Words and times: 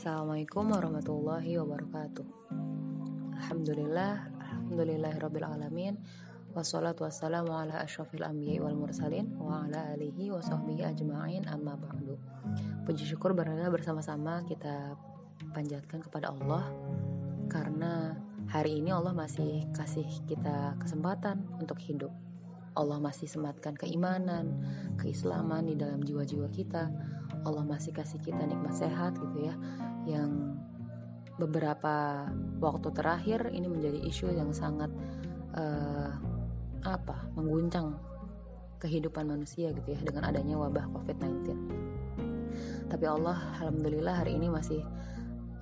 Assalamualaikum 0.00 0.72
warahmatullahi 0.72 1.60
wabarakatuh. 1.60 2.24
Alhamdulillah 3.36 4.32
Alhamdulillahirabbil 4.40 5.44
alamin. 5.44 6.00
Wassalatu 6.56 7.04
wassalamu 7.04 7.52
ala 7.52 7.84
asyrafil 7.84 8.24
anbiya 8.24 8.64
wal 8.64 8.80
mursalin 8.80 9.36
Wa 9.36 9.68
ala 9.68 9.92
alihi 9.92 10.32
wa 10.32 10.40
sahbihi 10.40 10.88
ajma'in 10.88 11.44
amma 11.52 11.76
ba'du. 11.76 12.16
Puji 12.88 13.12
syukur 13.12 13.36
berada 13.36 13.68
bersama-sama 13.68 14.40
kita 14.48 14.96
panjatkan 15.52 16.00
kepada 16.00 16.32
Allah 16.32 16.72
Karena 17.52 18.16
hari 18.48 18.80
ini 18.80 18.96
Allah 18.96 19.12
masih 19.12 19.68
kasih 19.76 20.08
kita 20.24 20.80
kesempatan 20.80 21.44
untuk 21.60 21.76
hidup. 21.76 22.08
Allah 22.72 22.96
masih 23.02 23.28
sematkan 23.28 23.76
keimanan, 23.76 24.64
keislaman 24.96 25.68
di 25.68 25.76
dalam 25.76 26.00
jiwa-jiwa 26.00 26.48
kita. 26.48 26.88
Allah 27.44 27.64
masih 27.64 27.92
kasih 27.92 28.20
kita 28.20 28.44
nikmat 28.44 28.76
sehat 28.76 29.16
gitu 29.16 29.48
ya, 29.48 29.54
yang 30.08 30.56
beberapa 31.40 32.28
waktu 32.60 32.88
terakhir 32.92 33.48
ini 33.48 33.68
menjadi 33.68 33.98
isu 34.04 34.28
yang 34.36 34.52
sangat 34.52 34.92
uh, 35.56 36.12
apa 36.84 37.28
mengguncang 37.36 37.96
kehidupan 38.80 39.28
manusia 39.28 39.72
gitu 39.72 39.88
ya 39.92 40.00
dengan 40.00 40.28
adanya 40.28 40.56
wabah 40.56 40.88
COVID-19. 40.92 41.56
Tapi 42.88 43.04
Allah 43.06 43.38
alhamdulillah 43.60 44.24
hari 44.24 44.36
ini 44.36 44.48
masih 44.52 44.80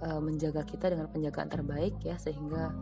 uh, 0.03 0.23
menjaga 0.23 0.63
kita 0.67 0.91
dengan 0.91 1.11
penjagaan 1.11 1.51
terbaik 1.51 1.95
ya 2.03 2.15
sehingga 2.19 2.75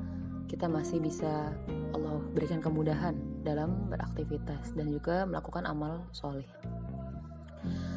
kita 0.47 0.71
masih 0.71 1.03
bisa 1.03 1.51
Allah 1.91 2.23
berikan 2.31 2.63
kemudahan 2.63 3.19
dalam 3.43 3.91
beraktivitas 3.91 4.77
dan 4.79 4.93
juga 4.93 5.27
melakukan 5.27 5.67
amal 5.67 6.07
soleh. 6.15 6.47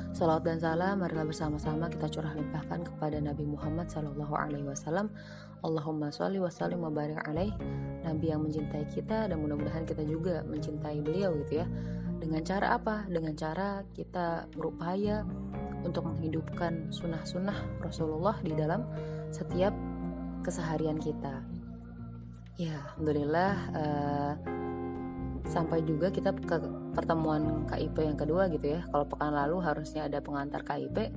Salawat 0.10 0.42
dan 0.42 0.58
salam 0.58 1.06
marilah 1.06 1.22
bersama-sama 1.22 1.86
kita 1.86 2.10
curah 2.10 2.34
limpahkan 2.34 2.82
kepada 2.82 3.22
Nabi 3.22 3.46
Muhammad 3.46 3.94
Sallallahu 3.94 4.34
Alaihi 4.34 4.66
Wasallam. 4.66 5.14
Allahumma 5.62 6.10
sholli 6.10 6.42
wa 6.42 6.50
sallim 6.50 6.82
wa 6.82 6.90
barik 6.90 7.22
alaih. 7.30 7.54
Nabi 8.02 8.34
yang 8.34 8.42
mencintai 8.42 8.90
kita 8.90 9.30
dan 9.30 9.38
mudah-mudahan 9.38 9.86
kita 9.86 10.02
juga 10.02 10.42
mencintai 10.50 11.06
beliau 11.06 11.38
gitu 11.46 11.62
ya. 11.62 11.68
Dengan 12.18 12.42
cara 12.42 12.74
apa? 12.74 13.06
Dengan 13.06 13.38
cara 13.38 13.86
kita 13.94 14.50
berupaya 14.58 15.24
untuk 15.86 16.10
menghidupkan 16.10 16.90
sunnah-sunnah 16.90 17.80
Rasulullah 17.80 18.36
di 18.42 18.58
dalam 18.58 18.84
setiap 19.30 19.72
keseharian 20.42 20.98
kita. 20.98 21.46
Ya, 22.58 22.82
alhamdulillah. 22.92 23.54
Uh, 23.72 24.34
sampai 25.50 25.82
juga 25.82 26.14
kita 26.14 26.32
ke 26.38 26.62
pertemuan 26.94 27.66
KIP 27.66 28.06
yang 28.06 28.16
kedua 28.16 28.48
gitu 28.54 28.78
ya. 28.78 28.86
Kalau 28.94 29.10
pekan 29.10 29.34
lalu 29.34 29.58
harusnya 29.66 30.06
ada 30.06 30.22
pengantar 30.22 30.62
KIP 30.62 31.10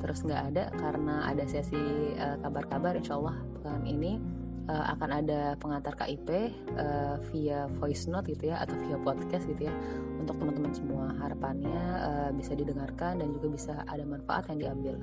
terus 0.00 0.20
nggak 0.20 0.42
ada 0.52 0.64
karena 0.76 1.24
ada 1.28 1.44
sesi 1.48 1.80
uh, 2.20 2.36
kabar-kabar 2.44 2.92
insya 2.92 3.16
Allah 3.16 3.40
pekan 3.56 3.88
ini 3.88 4.20
uh, 4.68 4.84
akan 4.96 5.10
ada 5.24 5.56
pengantar 5.56 5.96
KIP 5.96 6.28
uh, 6.28 6.44
eh, 6.76 7.16
via 7.32 7.68
voice 7.80 8.04
note 8.08 8.28
gitu 8.28 8.52
ya 8.52 8.60
atau 8.60 8.76
via 8.84 9.00
podcast 9.00 9.48
gitu 9.48 9.68
ya 9.68 9.74
untuk 10.20 10.36
teman-teman 10.40 10.72
semua. 10.72 11.12
Harapannya 11.20 11.80
uh, 12.04 12.30
bisa 12.36 12.56
didengarkan 12.56 13.20
dan 13.20 13.28
juga 13.32 13.48
bisa 13.52 13.74
ada 13.88 14.04
manfaat 14.04 14.48
yang 14.52 14.58
diambil. 14.60 14.96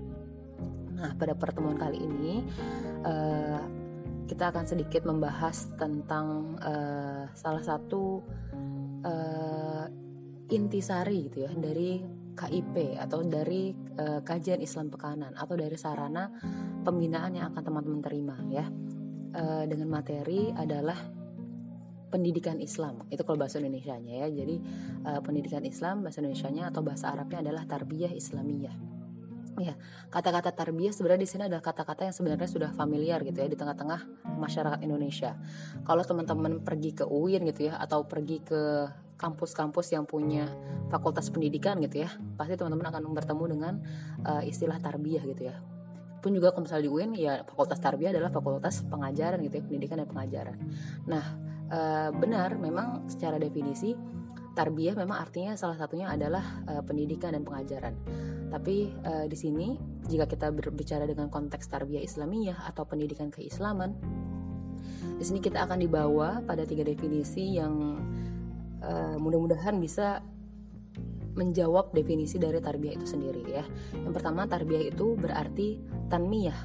Nah 0.98 1.18
pada 1.18 1.34
pertemuan 1.34 1.78
kali 1.78 1.98
ini 1.98 2.46
uh, 3.06 3.81
kita 4.32 4.48
akan 4.48 4.64
sedikit 4.64 5.04
membahas 5.04 5.76
tentang 5.76 6.56
uh, 6.64 7.28
salah 7.36 7.60
satu 7.60 8.24
uh, 9.04 9.84
intisari 10.48 11.28
gitu 11.28 11.44
ya 11.44 11.52
dari 11.52 12.00
KIP 12.32 12.96
atau 12.96 13.28
dari 13.28 13.76
uh, 14.00 14.24
kajian 14.24 14.64
Islam 14.64 14.88
pekanan 14.88 15.36
atau 15.36 15.60
dari 15.60 15.76
sarana 15.76 16.32
pembinaan 16.88 17.36
yang 17.36 17.52
akan 17.52 17.60
teman-teman 17.60 18.00
terima 18.00 18.40
ya. 18.48 18.72
Uh, 19.32 19.64
dengan 19.68 19.92
materi 19.92 20.52
adalah 20.56 20.96
pendidikan 22.12 22.60
Islam 22.60 23.08
itu 23.12 23.24
kalau 23.28 23.36
bahasa 23.36 23.60
Indonesia-nya 23.60 24.24
ya. 24.24 24.28
Jadi 24.32 24.56
uh, 25.12 25.20
pendidikan 25.20 25.68
Islam 25.68 26.08
bahasa 26.08 26.24
Indonesia-nya 26.24 26.72
atau 26.72 26.80
bahasa 26.80 27.12
Arabnya 27.12 27.44
adalah 27.44 27.68
tarbiyah 27.68 28.16
Islamiyah 28.16 29.01
ya 29.60 29.76
kata-kata 30.08 30.56
tarbiyah 30.56 30.96
sebenarnya 30.96 31.24
di 31.24 31.30
sini 31.30 31.44
adalah 31.52 31.64
kata-kata 31.64 32.08
yang 32.08 32.16
sebenarnya 32.16 32.48
sudah 32.48 32.70
familiar 32.72 33.20
gitu 33.26 33.44
ya 33.44 33.48
di 33.52 33.58
tengah-tengah 33.60 34.24
masyarakat 34.40 34.80
Indonesia. 34.86 35.36
Kalau 35.84 36.04
teman-teman 36.06 36.64
pergi 36.64 36.96
ke 36.96 37.04
UIN 37.04 37.44
gitu 37.52 37.68
ya 37.72 37.80
atau 37.82 38.08
pergi 38.08 38.40
ke 38.44 38.62
kampus-kampus 39.22 39.94
yang 39.94 40.10
punya 40.10 40.50
fakultas 40.90 41.30
pendidikan 41.30 41.78
gitu 41.78 42.02
ya, 42.08 42.10
pasti 42.40 42.58
teman-teman 42.58 42.90
akan 42.90 43.14
bertemu 43.14 43.44
dengan 43.54 43.74
uh, 44.26 44.42
istilah 44.42 44.82
tarbiyah 44.82 45.22
gitu 45.30 45.54
ya. 45.54 45.62
Pun 46.22 46.34
juga 46.34 46.54
kalau 46.54 46.66
misalnya 46.66 46.86
di 46.86 46.92
UIN 46.92 47.12
ya 47.14 47.34
fakultas 47.46 47.78
tarbiyah 47.78 48.18
adalah 48.18 48.34
fakultas 48.34 48.82
pengajaran 48.90 49.38
gitu 49.46 49.62
ya, 49.62 49.64
pendidikan 49.68 49.98
dan 50.02 50.08
pengajaran. 50.10 50.58
Nah, 51.06 51.26
uh, 51.70 52.10
benar 52.18 52.58
memang 52.58 53.06
secara 53.06 53.38
definisi 53.38 53.94
tarbiyah 54.58 54.98
memang 54.98 55.22
artinya 55.22 55.54
salah 55.56 55.78
satunya 55.78 56.10
adalah 56.10 56.66
uh, 56.66 56.82
pendidikan 56.82 57.38
dan 57.38 57.46
pengajaran. 57.46 57.94
Tapi 58.52 58.92
uh, 59.08 59.26
di 59.32 59.38
sini 59.40 59.80
jika 60.12 60.28
kita 60.28 60.52
berbicara 60.52 61.08
dengan 61.08 61.32
konteks 61.32 61.72
tarbiyah 61.72 62.04
Islamiyah 62.04 62.68
atau 62.68 62.84
pendidikan 62.84 63.32
keislaman, 63.32 63.96
di 65.16 65.24
sini 65.24 65.40
kita 65.40 65.64
akan 65.64 65.80
dibawa 65.80 66.44
pada 66.44 66.68
tiga 66.68 66.84
definisi 66.84 67.56
yang 67.56 67.96
uh, 68.84 69.16
mudah-mudahan 69.16 69.80
bisa 69.80 70.20
menjawab 71.32 71.96
definisi 71.96 72.36
dari 72.36 72.60
tarbiyah 72.60 73.00
itu 73.00 73.08
sendiri 73.08 73.42
ya. 73.48 73.64
Yang 73.96 74.14
pertama 74.20 74.44
tarbiyah 74.44 74.92
itu 74.92 75.16
berarti 75.16 75.80
tanmiyah 76.12 76.60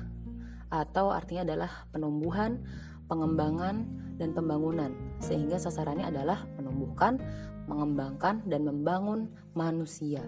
atau 0.74 1.14
artinya 1.14 1.46
adalah 1.46 1.86
penumbuhan, 1.94 2.66
pengembangan 3.06 3.86
dan 4.18 4.34
pembangunan 4.34 4.90
sehingga 5.22 5.62
sasarannya 5.62 6.10
adalah 6.10 6.50
menumbuhkan, 6.58 7.22
mengembangkan 7.70 8.42
dan 8.50 8.66
membangun 8.66 9.30
manusia 9.54 10.26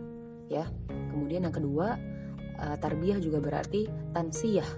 ya. 0.49 0.67
Kemudian 0.89 1.47
yang 1.47 1.55
kedua, 1.55 1.97
uh, 2.59 2.77
tarbiyah 2.81 3.21
juga 3.23 3.39
berarti 3.39 3.87
tansiyah 4.13 4.69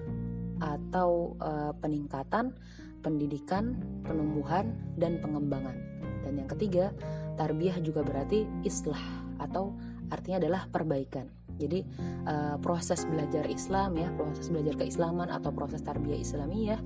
atau 0.60 1.34
uh, 1.40 1.72
peningkatan, 1.80 2.52
pendidikan, 3.00 3.80
penumbuhan 4.04 4.76
dan 5.00 5.16
pengembangan. 5.24 5.74
Dan 6.20 6.36
yang 6.36 6.50
ketiga, 6.52 6.92
tarbiyah 7.40 7.80
juga 7.80 8.04
berarti 8.04 8.44
islah 8.66 9.00
atau 9.40 9.72
artinya 10.12 10.36
adalah 10.44 10.68
perbaikan. 10.68 11.32
Jadi 11.60 11.84
uh, 12.24 12.56
proses 12.58 13.04
belajar 13.04 13.44
Islam 13.52 14.00
ya, 14.00 14.08
proses 14.16 14.48
belajar 14.48 14.80
keislaman 14.80 15.28
atau 15.28 15.52
proses 15.52 15.84
tarbiyah 15.84 16.16
Islamiyah 16.16 16.80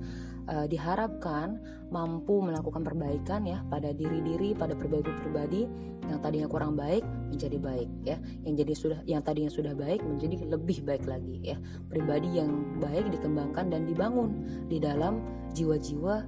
uh, 0.51 0.65
diharapkan 0.67 1.57
mampu 1.89 2.43
melakukan 2.43 2.83
perbaikan 2.83 3.47
ya 3.47 3.63
pada 3.71 3.95
diri-diri, 3.95 4.51
pada 4.51 4.75
pribadi-pribadi 4.75 5.63
yang 6.05 6.19
tadinya 6.21 6.47
kurang 6.51 6.77
baik 6.77 7.01
menjadi 7.31 7.57
baik 7.57 7.89
ya, 8.05 8.17
yang 8.43 8.55
jadi 8.59 8.73
sudah 8.75 8.99
yang 9.07 9.21
tadinya 9.23 9.49
sudah 9.49 9.73
baik 9.73 10.03
menjadi 10.03 10.45
lebih 10.45 10.83
baik 10.83 11.07
lagi 11.07 11.55
ya. 11.55 11.57
Pribadi 11.87 12.37
yang 12.37 12.77
baik 12.83 13.09
dikembangkan 13.15 13.71
dan 13.71 13.87
dibangun 13.87 14.43
di 14.67 14.77
dalam 14.77 15.23
jiwa-jiwa 15.55 16.27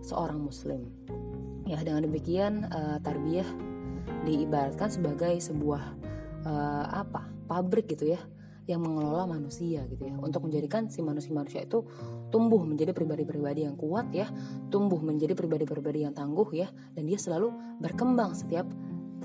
seorang 0.00 0.40
muslim. 0.40 0.88
Ya, 1.68 1.78
dengan 1.84 2.08
demikian 2.08 2.66
uh, 2.72 2.98
tarbiyah 3.04 3.46
diibaratkan 4.24 4.90
sebagai 4.90 5.38
sebuah 5.38 5.82
uh, 6.44 6.86
apa? 6.90 7.39
Pabrik 7.50 7.90
gitu 7.90 8.14
ya 8.14 8.22
yang 8.70 8.86
mengelola 8.86 9.26
manusia 9.26 9.82
gitu 9.90 10.06
ya. 10.06 10.14
Untuk 10.14 10.46
menjadikan 10.46 10.86
si 10.86 11.02
manusia-manusia 11.02 11.66
itu 11.66 11.82
tumbuh 12.30 12.62
menjadi 12.62 12.94
pribadi-pribadi 12.94 13.66
yang 13.66 13.74
kuat 13.74 14.14
ya 14.14 14.30
tumbuh 14.70 15.02
menjadi 15.02 15.34
pribadi-pribadi 15.34 16.06
yang 16.06 16.14
tangguh 16.14 16.46
ya 16.54 16.70
dan 16.94 17.10
dia 17.10 17.18
selalu 17.18 17.50
berkembang 17.82 18.38
setiap 18.38 18.70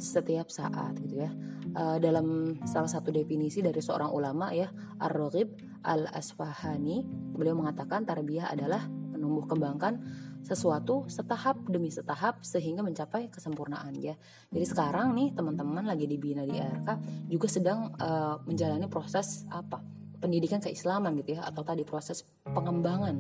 setiap 0.02 0.50
saat 0.50 0.98
gitu 1.06 1.22
ya. 1.22 1.32
Uh, 1.76 2.00
dalam 2.00 2.56
salah 2.64 2.88
satu 2.88 3.12
definisi 3.12 3.60
dari 3.60 3.84
seorang 3.84 4.08
ulama 4.10 4.56
ya 4.56 4.72
Ar-Raghib 5.02 5.60
Al-Asfahani 5.84 7.04
beliau 7.36 7.54
mengatakan 7.58 8.08
tarbiyah 8.08 8.48
adalah 8.50 8.88
menumbuh 8.88 9.44
kembangkan 9.50 10.00
sesuatu 10.46 11.10
setahap 11.10 11.58
demi 11.66 11.90
setahap 11.90 12.46
sehingga 12.46 12.86
mencapai 12.86 13.34
kesempurnaan 13.34 13.98
ya. 13.98 14.14
Jadi 14.54 14.66
sekarang 14.70 15.18
nih 15.18 15.34
teman-teman 15.34 15.82
lagi 15.82 16.06
dibina 16.06 16.46
di 16.46 16.62
RK 16.62 16.88
juga 17.28 17.48
sedang 17.50 17.92
uh, 17.98 18.38
menjalani 18.46 18.86
proses 18.86 19.44
apa? 19.50 19.82
pendidikan 20.16 20.58
keislaman 20.58 21.14
gitu 21.22 21.38
ya 21.38 21.46
atau 21.46 21.62
tadi 21.62 21.86
proses 21.86 22.26
pengembangan, 22.50 23.20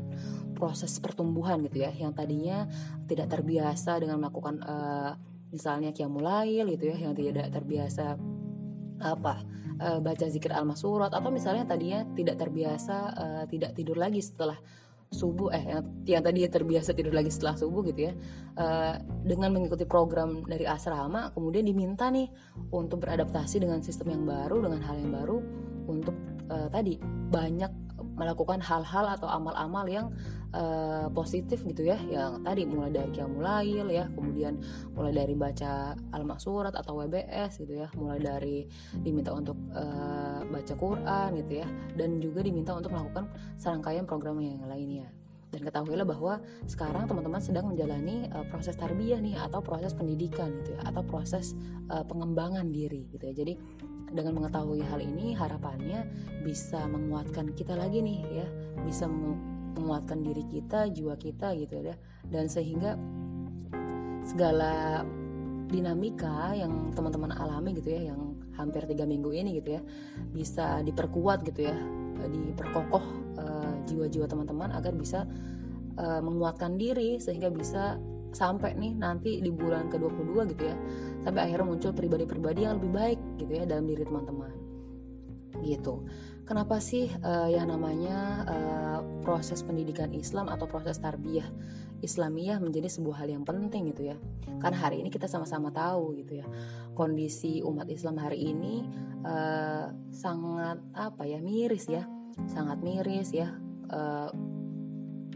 proses 0.57 0.98
pertumbuhan 0.98 1.62
gitu 1.68 1.86
ya 1.86 1.94
yang 1.94 2.18
tadinya 2.18 2.66
tidak 3.06 3.30
terbiasa 3.30 4.01
dengan 4.01 4.18
melakukan 4.18 4.63
uh, 4.66 5.13
misalnya 5.54 5.94
kiamulail 5.94 6.66
gitu 6.66 6.89
ya 6.89 6.98
yang 7.06 7.13
tidak 7.13 7.54
terbiasa 7.54 8.18
apa 9.04 9.44
uh, 9.80 10.00
baca 10.00 10.25
zikir 10.27 10.51
al-masurat 10.56 11.12
atau 11.12 11.30
misalnya 11.30 11.68
tadinya 11.68 12.01
tidak 12.16 12.39
terbiasa 12.39 12.98
uh, 13.13 13.44
tidak 13.45 13.75
tidur 13.75 14.00
lagi 14.00 14.24
setelah 14.24 14.57
subuh 15.13 15.53
eh 15.53 15.63
yang, 16.09 16.23
tadi 16.25 16.43
terbiasa 16.49 16.91
tidur 16.91 17.13
lagi 17.13 17.29
setelah 17.31 17.55
subuh 17.55 17.85
gitu 17.87 18.09
ya 18.09 18.13
uh, 18.57 18.99
dengan 19.23 19.53
mengikuti 19.53 19.85
program 19.87 20.43
dari 20.43 20.67
asrama 20.67 21.31
kemudian 21.31 21.63
diminta 21.63 22.09
nih 22.09 22.27
untuk 22.73 23.05
beradaptasi 23.05 23.61
dengan 23.63 23.79
sistem 23.79 24.11
yang 24.11 24.23
baru 24.25 24.65
dengan 24.65 24.81
hal 24.83 24.95
yang 24.99 25.13
baru 25.13 25.37
untuk 25.85 26.15
uh, 26.49 26.67
tadi 26.73 26.97
banyak 27.29 27.84
melakukan 28.15 28.63
hal-hal 28.63 29.06
atau 29.12 29.27
amal-amal 29.27 29.85
yang 29.88 30.07
uh, 30.56 31.07
positif 31.12 31.62
gitu 31.67 31.85
ya. 31.85 32.00
Yang 32.07 32.44
tadi 32.44 32.62
mulai 32.65 32.91
dari 32.91 33.09
qiyamulail 33.12 33.88
ya 33.91 34.06
kemudian 34.12 34.59
mulai 34.95 35.13
dari 35.13 35.35
baca 35.35 35.94
al-maksurat 36.15 36.73
atau 36.73 37.00
WBS 37.03 37.62
gitu 37.62 37.85
ya. 37.85 37.88
Mulai 38.00 38.19
dari 38.23 38.57
diminta 39.03 39.35
untuk 39.35 39.59
uh, 39.75 40.41
baca 40.47 40.73
Quran 40.73 41.29
gitu 41.44 41.53
ya. 41.62 41.67
Dan 41.94 42.23
juga 42.23 42.41
diminta 42.41 42.71
untuk 42.73 42.95
melakukan 42.95 43.29
serangkaian 43.59 44.07
program 44.07 44.39
yang 44.39 44.63
lainnya. 44.65 45.12
Dan 45.56 45.63
ketahuilah 45.63 46.03
bahwa 46.03 46.44
sekarang 46.67 47.07
teman-teman 47.07 47.39
sedang 47.39 47.71
menjalani 47.71 48.27
uh, 48.35 48.44
proses 48.51 48.75
tarbiyah 48.75 49.23
nih 49.23 49.39
atau 49.39 49.63
proses 49.63 49.95
pendidikan 49.95 50.51
gitu 50.59 50.75
ya 50.75 50.81
atau 50.83 51.00
proses 51.00 51.56
uh, 51.88 52.03
pengembangan 52.03 52.67
diri 52.75 53.07
gitu 53.15 53.23
ya. 53.31 53.33
Jadi 53.45 53.53
dengan 54.11 54.41
mengetahui 54.41 54.81
hal 54.85 55.01
ini 55.01 55.33
harapannya 55.33 56.05
bisa 56.45 56.85
menguatkan 56.85 57.53
kita 57.53 57.73
lagi 57.73 58.01
nih 58.03 58.19
ya. 58.43 58.47
Bisa 58.83 59.09
menguatkan 59.75 60.21
diri 60.21 60.43
kita 60.49 60.91
jiwa 60.91 61.15
kita 61.17 61.55
gitu 61.57 61.93
ya. 61.93 61.95
Dan 62.25 62.49
sehingga 62.49 62.99
segala 64.25 65.05
dinamika 65.69 66.53
yang 66.53 66.93
teman-teman 66.93 67.33
alami 67.33 67.73
gitu 67.77 67.89
ya 67.89 68.13
yang 68.13 68.37
hampir 68.53 68.85
tiga 68.87 69.03
minggu 69.03 69.33
ini 69.33 69.59
gitu 69.59 69.75
ya 69.75 69.81
bisa 70.31 70.79
diperkuat 70.85 71.43
gitu 71.43 71.67
ya 71.67 71.75
diperkokoh 72.31 73.25
jiwa-jiwa 73.85 74.25
teman-teman 74.25 74.73
agar 74.73 74.91
bisa 74.97 75.29
uh, 75.95 76.21
menguatkan 76.21 76.75
diri 76.75 77.21
sehingga 77.21 77.53
bisa 77.53 78.01
sampai 78.35 78.75
nih 78.75 78.91
nanti 78.99 79.39
di 79.39 79.47
bulan 79.47 79.87
ke-22 79.87 80.35
gitu 80.51 80.63
ya 80.67 80.75
sampai 81.23 81.41
akhirnya 81.47 81.65
muncul 81.71 81.91
pribadi-pribadi 81.95 82.67
yang 82.67 82.77
lebih 82.83 82.91
baik 82.91 83.19
gitu 83.39 83.51
ya 83.55 83.63
dalam 83.63 83.87
diri 83.87 84.03
teman-teman. 84.03 84.51
Gitu. 85.63 86.03
Kenapa 86.45 86.77
sih 86.77 87.09
uh, 87.25 87.49
yang 87.49 87.71
namanya 87.73 88.45
uh, 88.45 88.99
proses 89.25 89.65
pendidikan 89.65 90.13
Islam 90.13 90.45
atau 90.51 90.69
proses 90.69 91.01
tarbiyah 91.01 91.47
Islamiyah 92.05 92.61
menjadi 92.61 92.91
sebuah 92.91 93.25
hal 93.25 93.33
yang 93.33 93.47
penting 93.47 93.89
gitu 93.89 94.13
ya? 94.13 94.17
Karena 94.61 94.77
hari 94.77 95.01
ini 95.01 95.09
kita 95.09 95.25
sama-sama 95.25 95.73
tahu 95.73 96.13
gitu 96.21 96.43
ya 96.43 96.47
kondisi 96.93 97.65
umat 97.65 97.89
Islam 97.89 98.21
hari 98.21 98.53
ini 98.53 98.85
uh, 99.25 99.89
sangat 100.13 100.77
apa 100.93 101.25
ya 101.25 101.41
miris 101.41 101.89
ya 101.89 102.05
sangat 102.45 102.79
miris 102.83 103.33
ya 103.33 103.51
uh, 103.91 104.29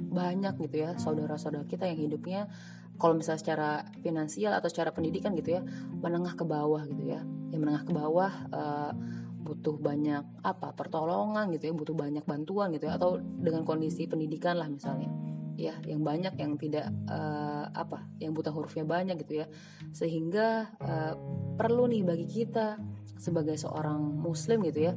banyak 0.10 0.56
gitu 0.66 0.76
ya 0.88 0.96
saudara-saudara 0.98 1.68
kita 1.68 1.86
yang 1.86 2.00
hidupnya 2.10 2.42
kalau 3.00 3.16
misalnya 3.16 3.40
secara 3.40 3.70
finansial 4.04 4.52
atau 4.52 4.68
secara 4.68 4.92
pendidikan 4.92 5.32
gitu 5.40 5.56
ya 5.56 5.62
menengah 6.04 6.36
ke 6.36 6.44
bawah 6.44 6.84
gitu 6.84 7.16
ya. 7.16 7.24
Yang 7.50 7.62
menengah 7.64 7.84
ke 7.88 7.94
bawah 7.96 8.32
uh, 8.52 8.92
butuh 9.40 9.80
banyak 9.80 10.22
apa 10.44 10.76
pertolongan 10.76 11.50
gitu 11.56 11.72
ya 11.72 11.74
butuh 11.74 11.96
banyak 11.96 12.22
bantuan 12.28 12.76
gitu 12.76 12.92
ya 12.92 13.00
atau 13.00 13.18
dengan 13.18 13.64
kondisi 13.64 14.06
pendidikan 14.06 14.60
lah 14.60 14.68
misalnya. 14.68 15.08
Ya 15.56 15.80
yang 15.88 16.04
banyak 16.04 16.36
yang 16.36 16.60
tidak 16.60 16.92
uh, 17.08 17.72
apa 17.72 18.04
yang 18.20 18.36
buta 18.36 18.52
hurufnya 18.52 18.84
banyak 18.84 19.16
gitu 19.24 19.42
ya. 19.42 19.48
Sehingga 19.96 20.76
uh, 20.84 21.16
perlu 21.56 21.88
nih 21.88 22.04
bagi 22.04 22.28
kita 22.28 22.76
sebagai 23.16 23.56
seorang 23.56 24.00
muslim 24.20 24.64
gitu 24.68 24.92
ya 24.92 24.94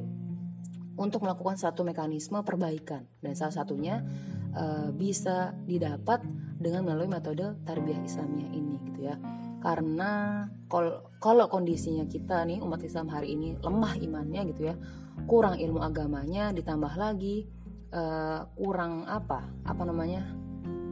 untuk 0.99 1.25
melakukan 1.25 1.55
satu 1.55 1.87
mekanisme 1.87 2.35
perbaikan. 2.43 3.07
Dan 3.23 3.33
salah 3.33 3.63
satunya 3.63 4.03
uh, 4.53 4.89
bisa 4.93 5.53
didapat 5.65 6.23
dengan 6.57 6.87
melalui 6.87 7.09
metode 7.11 7.59
tarbiyah 7.67 8.01
Islamiyah 8.05 8.51
ini 8.53 8.75
gitu 8.91 9.01
ya. 9.11 9.15
Karena 9.63 10.43
kalau 11.23 11.47
kondisinya 11.47 12.03
kita 12.03 12.43
nih 12.43 12.59
umat 12.59 12.83
Islam 12.83 13.07
hari 13.07 13.35
ini 13.35 13.55
lemah 13.63 13.95
imannya 13.95 14.41
gitu 14.51 14.61
ya 14.67 14.75
kurang 15.29 15.55
ilmu 15.61 15.79
agamanya 15.79 16.51
ditambah 16.51 16.93
lagi 16.99 17.47
uh, 17.93 18.43
kurang 18.57 19.07
apa 19.07 19.45
apa 19.63 19.83
namanya 19.85 20.25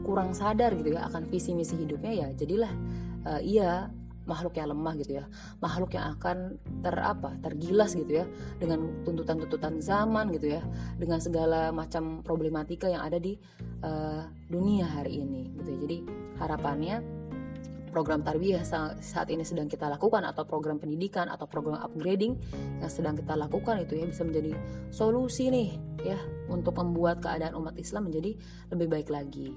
kurang 0.01 0.33
sadar 0.33 0.73
gitu 0.77 0.95
ya 0.95 1.09
akan 1.09 1.29
visi 1.29 1.53
misi 1.53 1.77
hidupnya 1.77 2.13
ya 2.13 2.27
jadilah 2.33 2.71
uh, 3.27 3.41
iya 3.41 3.89
makhluk 4.31 4.55
yang 4.55 4.71
lemah 4.71 4.93
gitu 5.03 5.19
ya. 5.19 5.25
Makhluk 5.59 5.91
yang 5.99 6.15
akan 6.15 6.55
ter 6.79 6.95
apa 6.95 7.35
tergilas 7.43 7.91
gitu 7.99 8.23
ya. 8.23 8.25
Dengan 8.55 9.03
tuntutan-tuntutan 9.03 9.83
zaman 9.83 10.31
gitu 10.31 10.55
ya. 10.55 10.63
Dengan 10.95 11.19
segala 11.19 11.75
macam 11.75 12.23
problematika 12.23 12.87
yang 12.87 13.03
ada 13.03 13.19
di 13.19 13.35
uh, 13.83 14.23
dunia 14.47 14.87
hari 14.87 15.19
ini 15.19 15.51
gitu 15.59 15.69
ya. 15.75 15.77
Jadi 15.83 15.97
harapannya 16.39 17.21
program 17.91 18.23
tarbiyah 18.23 18.63
saat 19.03 19.27
ini 19.27 19.43
sedang 19.43 19.67
kita 19.67 19.91
lakukan 19.91 20.23
atau 20.23 20.47
program 20.47 20.79
pendidikan 20.79 21.27
atau 21.27 21.43
program 21.45 21.83
upgrading 21.83 22.39
yang 22.79 22.87
sedang 22.87 23.19
kita 23.19 23.35
lakukan 23.35 23.83
itu 23.83 23.99
ya 23.99 24.07
bisa 24.07 24.23
menjadi 24.23 24.55
solusi 24.89 25.51
nih 25.51 25.69
ya 26.07 26.17
untuk 26.47 26.79
membuat 26.79 27.19
keadaan 27.19 27.53
umat 27.59 27.75
Islam 27.75 28.07
menjadi 28.07 28.39
lebih 28.71 28.87
baik 28.87 29.11
lagi 29.11 29.51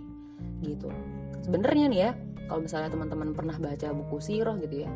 gitu. 0.66 0.90
Sebenarnya 1.46 1.86
nih 1.88 2.00
ya 2.02 2.10
kalau 2.48 2.60
misalnya 2.64 2.90
teman-teman 2.92 3.32
pernah 3.32 3.56
baca 3.56 3.88
buku 3.92 4.16
sirah 4.20 4.56
gitu 4.60 4.84
ya 4.84 4.90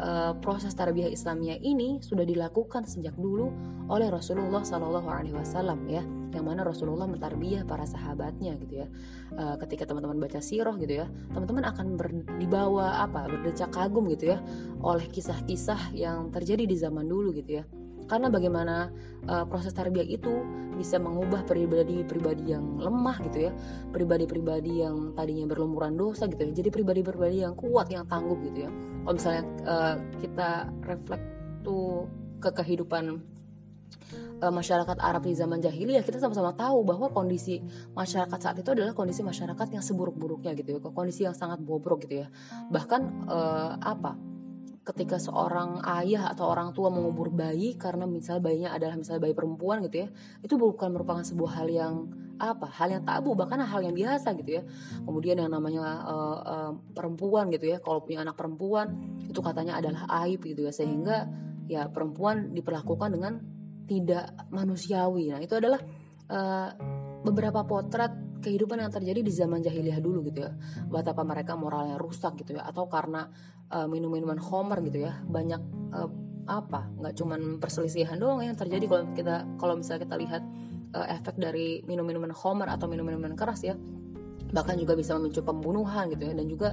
uh, 0.00 0.32
proses 0.38 0.72
tarbiyah 0.74 1.10
Islamiyah 1.10 1.58
ini 1.60 1.98
sudah 2.02 2.24
dilakukan 2.24 2.86
sejak 2.86 3.14
dulu 3.18 3.50
oleh 3.90 4.08
Rasulullah 4.08 4.62
Shallallahu 4.62 5.08
Alaihi 5.08 5.34
Wasallam 5.34 5.86
ya 5.90 6.02
yang 6.28 6.44
mana 6.44 6.60
Rasulullah 6.60 7.08
mentarbiyah 7.08 7.64
para 7.64 7.88
sahabatnya 7.88 8.52
gitu 8.60 8.84
ya. 8.84 8.86
Uh, 9.32 9.56
ketika 9.64 9.88
teman-teman 9.88 10.20
baca 10.20 10.38
sirah 10.44 10.76
gitu 10.76 11.04
ya 11.04 11.06
teman-teman 11.32 11.64
akan 11.72 11.86
ber, 11.96 12.08
dibawa 12.36 13.04
apa 13.04 13.26
berdecak 13.32 13.72
kagum 13.72 14.06
gitu 14.12 14.36
ya 14.36 14.38
oleh 14.84 15.08
kisah-kisah 15.08 15.96
yang 15.96 16.28
terjadi 16.28 16.68
di 16.68 16.76
zaman 16.76 17.08
dulu 17.08 17.32
gitu 17.32 17.62
ya 17.62 17.64
karena 18.08 18.32
bagaimana 18.32 18.88
uh, 19.28 19.44
proses 19.44 19.76
tarbiyah 19.76 20.08
itu 20.08 20.32
bisa 20.74 20.96
mengubah 20.96 21.44
pribadi-pribadi 21.44 22.56
yang 22.56 22.80
lemah 22.80 23.20
gitu 23.28 23.50
ya. 23.50 23.52
Pribadi-pribadi 23.92 24.80
yang 24.80 25.12
tadinya 25.12 25.44
berlumuran 25.44 25.94
dosa 25.94 26.24
gitu 26.24 26.40
ya. 26.40 26.52
Jadi 26.56 26.68
pribadi-pribadi 26.72 27.44
yang 27.44 27.52
kuat 27.52 27.92
yang 27.92 28.08
tangguh 28.08 28.38
gitu 28.48 28.64
ya. 28.66 28.70
Kalau 29.04 29.14
misalnya 29.14 29.44
uh, 29.68 29.94
kita 30.18 30.50
reflect 30.88 31.26
tuh 31.60 32.08
ke 32.38 32.50
kehidupan 32.54 33.20
uh, 34.40 34.52
masyarakat 34.54 34.96
Arab 35.02 35.26
di 35.26 35.34
zaman 35.34 35.58
jahiliyah 35.58 36.06
kita 36.06 36.22
sama-sama 36.22 36.54
tahu 36.54 36.86
bahwa 36.86 37.10
kondisi 37.10 37.60
masyarakat 37.92 38.38
saat 38.38 38.56
itu 38.62 38.70
adalah 38.70 38.94
kondisi 38.94 39.26
masyarakat 39.26 39.68
yang 39.74 39.84
seburuk-buruknya 39.84 40.54
gitu 40.56 40.78
ya. 40.78 40.80
Kondisi 40.80 41.26
yang 41.26 41.36
sangat 41.36 41.60
bobrok 41.60 42.06
gitu 42.06 42.24
ya. 42.24 42.28
Bahkan 42.72 43.02
uh, 43.28 43.72
apa 43.82 44.37
ketika 44.88 45.20
seorang 45.20 45.84
ayah 46.00 46.32
atau 46.32 46.48
orang 46.48 46.72
tua 46.72 46.88
mengubur 46.88 47.28
bayi 47.28 47.76
karena 47.76 48.08
misalnya 48.08 48.48
bayinya 48.48 48.70
adalah 48.72 48.96
misalnya 48.96 49.28
bayi 49.28 49.36
perempuan 49.36 49.84
gitu 49.84 50.06
ya 50.06 50.08
itu 50.40 50.56
bukan 50.56 50.88
merupakan 50.96 51.20
sebuah 51.20 51.60
hal 51.60 51.68
yang 51.68 51.94
apa 52.38 52.70
hal 52.70 52.88
yang 52.94 53.02
tabu 53.02 53.34
bahkan 53.34 53.58
hal 53.60 53.82
yang 53.82 53.92
biasa 53.92 54.32
gitu 54.38 54.62
ya. 54.62 54.64
Kemudian 55.02 55.42
yang 55.42 55.50
namanya 55.50 56.06
uh, 56.06 56.38
uh, 56.38 56.72
perempuan 56.94 57.50
gitu 57.50 57.66
ya 57.66 57.82
kalau 57.82 58.00
punya 58.06 58.22
anak 58.22 58.38
perempuan 58.38 58.94
itu 59.26 59.42
katanya 59.42 59.82
adalah 59.82 60.06
aib 60.24 60.40
gitu 60.46 60.64
ya. 60.64 60.72
Sehingga 60.72 61.26
ya 61.66 61.90
perempuan 61.90 62.54
diperlakukan 62.54 63.10
dengan 63.10 63.42
tidak 63.90 64.32
manusiawi. 64.54 65.34
Nah 65.34 65.42
itu 65.42 65.58
adalah 65.58 65.82
uh, 66.30 66.68
beberapa 67.26 67.66
potret 67.66 68.14
kehidupan 68.38 68.78
yang 68.78 68.94
terjadi 68.94 69.18
di 69.18 69.32
zaman 69.34 69.58
jahiliyah 69.58 69.98
dulu 69.98 70.22
gitu 70.30 70.46
ya. 70.46 70.54
Betapa 70.86 71.26
mereka 71.26 71.58
moralnya 71.58 71.98
rusak 71.98 72.38
gitu 72.38 72.54
ya 72.54 72.70
atau 72.70 72.86
karena 72.86 73.26
uh, 73.72 73.86
minum-minuman 73.88 74.38
homer 74.40 74.78
gitu 74.84 75.04
ya. 75.04 75.18
Banyak 75.24 75.62
uh, 75.94 76.10
apa 76.48 76.88
nggak 76.96 77.14
cuman 77.20 77.40
perselisihan 77.60 78.16
doang 78.16 78.40
yang 78.40 78.56
terjadi 78.56 78.88
kalau 78.88 79.04
kita 79.12 79.36
kalau 79.60 79.76
misalnya 79.76 80.08
kita 80.08 80.16
lihat 80.16 80.42
uh, 80.96 81.06
efek 81.12 81.36
dari 81.36 81.84
minum-minuman 81.84 82.32
homer 82.32 82.72
atau 82.72 82.88
minum-minuman 82.88 83.36
keras 83.36 83.60
ya 83.60 83.76
bahkan 84.52 84.76
juga 84.80 84.96
bisa 84.96 85.16
memicu 85.16 85.44
pembunuhan 85.44 86.08
gitu 86.12 86.28
ya 86.28 86.34
dan 86.34 86.46
juga 86.48 86.68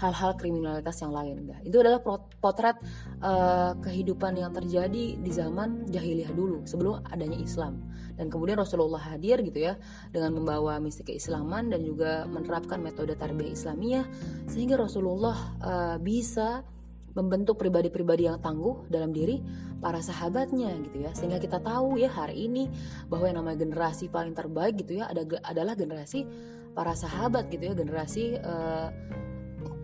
hal-hal 0.00 0.32
kriminalitas 0.40 0.96
yang 1.04 1.12
lain. 1.12 1.36
Itu 1.60 1.84
adalah 1.84 2.00
potret 2.40 2.80
uh, 3.20 3.76
kehidupan 3.84 4.40
yang 4.40 4.48
terjadi 4.56 5.20
di 5.20 5.30
zaman 5.30 5.84
jahiliyah 5.92 6.32
dulu 6.32 6.64
sebelum 6.64 7.04
adanya 7.04 7.36
Islam. 7.36 7.84
Dan 8.16 8.32
kemudian 8.32 8.56
Rasulullah 8.56 9.00
hadir 9.00 9.40
gitu 9.44 9.60
ya 9.60 9.76
dengan 10.12 10.40
membawa 10.40 10.80
misi 10.80 11.04
keislaman 11.04 11.72
dan 11.72 11.84
juga 11.84 12.24
menerapkan 12.28 12.80
metode 12.80 13.16
tarbiyah 13.16 13.52
Islamiyah 13.52 14.04
sehingga 14.48 14.80
Rasulullah 14.80 15.36
uh, 15.60 15.96
bisa 16.00 16.64
membentuk 17.12 17.58
pribadi-pribadi 17.58 18.30
yang 18.30 18.38
tangguh 18.38 18.86
dalam 18.86 19.10
diri 19.10 19.42
para 19.82 19.98
sahabatnya 19.98 20.74
gitu 20.86 21.02
ya. 21.02 21.10
Sehingga 21.14 21.42
kita 21.42 21.58
tahu 21.58 21.98
ya 21.98 22.10
hari 22.10 22.46
ini 22.46 22.70
bahwa 23.10 23.26
yang 23.26 23.42
namanya 23.42 23.66
generasi 23.66 24.06
paling 24.06 24.34
terbaik 24.36 24.78
gitu 24.78 25.02
ya 25.02 25.10
ada 25.10 25.26
adalah 25.42 25.74
generasi 25.74 26.24
para 26.70 26.94
sahabat 26.94 27.50
gitu 27.50 27.70
ya 27.70 27.74
generasi 27.74 28.38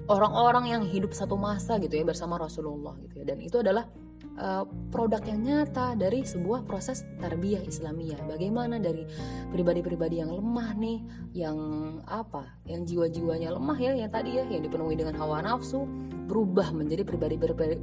orang 0.07 0.33
orang-orang 0.33 0.65
yang 0.71 0.83
hidup 0.87 1.11
satu 1.11 1.35
masa 1.35 1.83
gitu 1.83 1.99
ya 1.99 2.07
bersama 2.07 2.39
Rasulullah 2.39 2.95
gitu 3.03 3.23
ya. 3.23 3.25
Dan 3.27 3.43
itu 3.43 3.59
adalah 3.59 3.91
uh, 4.39 4.65
produk 4.93 5.21
yang 5.25 5.41
nyata 5.43 5.97
dari 5.97 6.23
sebuah 6.23 6.65
proses 6.65 7.05
tarbiyah 7.21 7.65
Islamiyah. 7.65 8.25
Bagaimana 8.29 8.81
dari 8.81 9.05
pribadi-pribadi 9.51 10.21
yang 10.23 10.33
lemah 10.33 10.71
nih, 10.77 10.99
yang 11.37 11.59
apa, 12.07 12.47
yang 12.69 12.85
jiwa-jiwanya 12.85 13.53
lemah 13.53 13.79
ya, 13.81 13.93
yang 13.97 14.11
tadi 14.13 14.41
ya, 14.41 14.45
yang 14.47 14.63
dipenuhi 14.65 14.97
dengan 14.97 15.17
hawa 15.21 15.43
nafsu, 15.45 15.85
berubah 16.27 16.75
menjadi 16.75 17.07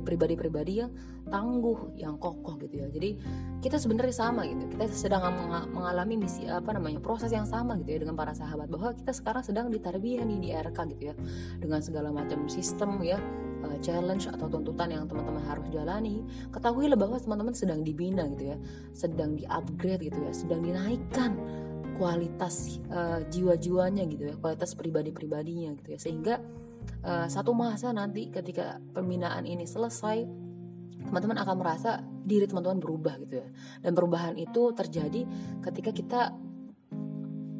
pribadi-pribadi 0.03 0.73
yang 0.83 0.91
tangguh, 1.31 1.95
yang 1.95 2.19
kokoh 2.19 2.59
gitu 2.59 2.83
ya. 2.83 2.87
Jadi 2.91 3.17
kita 3.63 3.79
sebenarnya 3.79 4.13
sama 4.13 4.43
gitu. 4.45 4.67
Kita 4.75 4.85
sedang 4.91 5.23
mengalami 5.71 6.19
misi 6.19 6.45
apa 6.45 6.75
namanya 6.75 6.99
proses 6.99 7.31
yang 7.31 7.47
sama 7.47 7.79
gitu 7.79 7.95
ya 7.95 7.99
dengan 8.03 8.19
para 8.19 8.35
sahabat 8.35 8.67
bahwa 8.67 8.91
kita 8.93 9.15
sekarang 9.15 9.41
sedang 9.41 9.71
ditarbiyah 9.71 10.23
nih 10.27 10.39
di 10.39 10.49
RK 10.51 10.77
gitu 10.95 11.03
ya 11.11 11.15
dengan 11.57 11.79
segala 11.79 12.11
macam 12.11 12.45
sistem 12.51 12.99
ya 13.01 13.17
uh, 13.63 13.77
challenge 13.79 14.27
atau 14.27 14.51
tuntutan 14.51 14.91
yang 14.91 15.07
teman-teman 15.07 15.41
harus 15.47 15.65
jalani, 15.71 16.21
ketahuilah 16.51 16.99
bahwa 16.99 17.17
teman-teman 17.17 17.55
sedang 17.55 17.81
dibina 17.81 18.27
gitu 18.35 18.53
ya, 18.53 18.57
sedang 18.91 19.39
di-upgrade 19.39 20.11
gitu 20.11 20.19
ya, 20.19 20.31
sedang 20.35 20.61
dinaikkan 20.61 21.39
kualitas 21.95 22.83
uh, 22.91 23.23
jiwa-jiwanya 23.31 24.03
gitu 24.09 24.29
ya, 24.29 24.35
kualitas 24.37 24.75
pribadi-pribadinya 24.75 25.77
gitu 25.79 25.89
ya, 25.95 25.99
sehingga 26.01 26.35
uh, 27.05 27.27
satu 27.29 27.53
masa 27.55 27.93
nanti 27.93 28.29
ketika 28.29 28.81
pembinaan 28.91 29.47
ini 29.47 29.63
selesai, 29.63 30.25
teman-teman 31.03 31.37
akan 31.43 31.55
merasa 31.59 32.01
diri 32.23 32.47
teman-teman 32.47 32.79
berubah 32.79 33.15
gitu 33.23 33.43
ya, 33.43 33.47
dan 33.83 33.91
perubahan 33.93 34.35
itu 34.39 34.71
terjadi 34.73 35.27
ketika 35.61 35.91
kita 35.91 36.21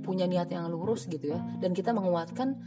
punya 0.04 0.28
niat 0.28 0.52
yang 0.52 0.68
lurus 0.68 1.08
gitu 1.08 1.32
ya, 1.32 1.40
dan 1.64 1.72
kita 1.72 1.96
menguatkan 1.96 2.60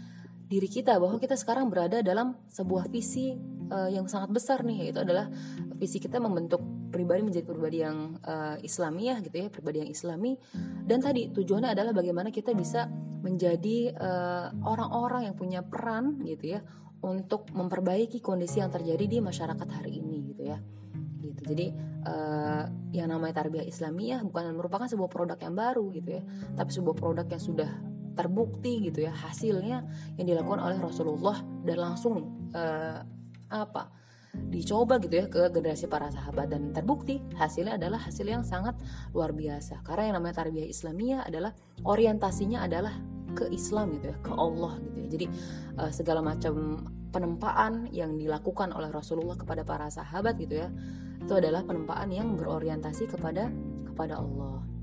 diri 0.46 0.70
kita 0.70 0.94
bahwa 1.02 1.18
kita 1.18 1.34
sekarang 1.34 1.66
berada 1.66 1.98
dalam 2.06 2.38
sebuah 2.46 2.86
visi 2.86 3.34
uh, 3.70 3.90
yang 3.90 4.06
sangat 4.06 4.30
besar 4.30 4.62
nih 4.62 4.86
yaitu 4.86 5.02
adalah 5.02 5.26
visi 5.74 5.98
kita 5.98 6.22
membentuk 6.22 6.62
pribadi 6.94 7.26
menjadi 7.26 7.44
pribadi 7.44 7.82
yang 7.82 8.14
uh, 8.22 8.54
Islamiah 8.62 9.18
gitu 9.20 9.36
ya 9.42 9.46
pribadi 9.50 9.82
yang 9.82 9.90
Islami. 9.90 10.38
Dan 10.86 11.02
tadi 11.02 11.34
tujuannya 11.34 11.74
adalah 11.74 11.90
bagaimana 11.90 12.30
kita 12.30 12.54
bisa 12.54 12.86
menjadi 13.26 13.90
eh, 13.90 14.46
orang-orang 14.62 15.26
uh, 15.26 15.26
yang 15.26 15.34
punya 15.34 15.60
peran 15.66 16.22
gitu 16.22 16.54
ya 16.54 16.62
untuk 17.02 17.50
memperbaiki 17.50 18.22
kondisi 18.22 18.62
yang 18.62 18.70
terjadi 18.70 19.02
di 19.02 19.18
masyarakat 19.18 19.66
hari 19.66 19.98
ini 19.98 20.30
gitu 20.30 20.46
ya. 20.46 20.62
Gitu. 21.18 21.42
Jadi 21.42 21.66
uh, 22.06 22.64
yang 22.94 23.10
namanya 23.10 23.42
tarbiyah 23.42 23.66
Islamiyah 23.66 24.22
bukan 24.22 24.54
merupakan 24.54 24.86
sebuah 24.86 25.10
produk 25.10 25.38
yang 25.42 25.58
baru 25.58 25.84
gitu 25.92 26.08
ya 26.16 26.22
tapi 26.54 26.70
sebuah 26.70 26.96
produk 26.96 27.26
yang 27.26 27.42
sudah 27.42 27.70
terbukti 28.16 28.88
gitu 28.88 29.04
ya 29.04 29.12
hasilnya 29.12 29.84
yang 30.16 30.26
dilakukan 30.26 30.58
oleh 30.58 30.80
Rasulullah 30.80 31.38
dan 31.62 31.76
langsung 31.76 32.48
uh, 32.56 33.04
apa 33.46 33.92
dicoba 34.36 35.00
gitu 35.00 35.16
ya 35.16 35.26
ke 35.28 35.48
generasi 35.52 35.88
para 35.88 36.08
sahabat. 36.12 36.52
Dan 36.52 36.72
terbukti 36.72 37.20
hasilnya 37.36 37.76
adalah 37.76 38.00
hasil 38.00 38.24
yang 38.24 38.44
sangat 38.44 38.76
luar 39.12 39.32
biasa. 39.32 39.80
Karena 39.84 40.12
yang 40.12 40.14
namanya 40.20 40.44
tarbiyah 40.44 40.68
Islamiyah 40.68 41.20
adalah 41.28 41.52
orientasinya 41.84 42.64
adalah 42.64 42.92
ke 43.36 43.52
Islam 43.52 43.92
gitu 44.00 44.12
ya 44.12 44.16
ke 44.24 44.32
Allah 44.32 44.80
gitu 44.80 44.96
ya. 45.04 45.08
Jadi 45.12 45.26
uh, 45.76 45.92
segala 45.92 46.20
macam 46.24 46.84
penempaan 47.16 47.88
yang 47.96 48.16
dilakukan 48.20 48.76
oleh 48.76 48.92
Rasulullah 48.92 49.40
kepada 49.40 49.64
para 49.64 49.88
sahabat 49.88 50.36
gitu 50.36 50.60
ya 50.60 50.68
itu 51.16 51.32
adalah 51.32 51.64
penempaan 51.64 52.12
yang 52.12 52.36
berorientasi 52.36 53.08
kepada 53.08 53.48
kepada 53.88 54.20
Allah 54.20 54.75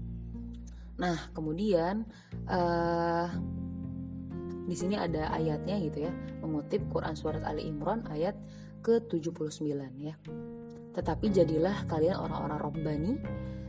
Nah, 0.97 1.17
kemudian 1.33 2.05
uh, 2.45 3.27
di 4.63 4.75
sini 4.77 4.95
ada 4.95 5.33
ayatnya 5.33 5.75
gitu 5.81 6.07
ya, 6.07 6.11
mengutip 6.39 6.85
Quran 6.93 7.15
surat 7.17 7.43
Ali 7.43 7.67
Imran 7.67 8.05
ayat 8.07 8.37
ke-79 8.85 9.73
ya. 9.99 10.15
Tetapi 10.93 11.25
jadilah 11.33 11.89
kalian 11.89 12.15
orang-orang 12.19 12.59
robbani 12.61 13.13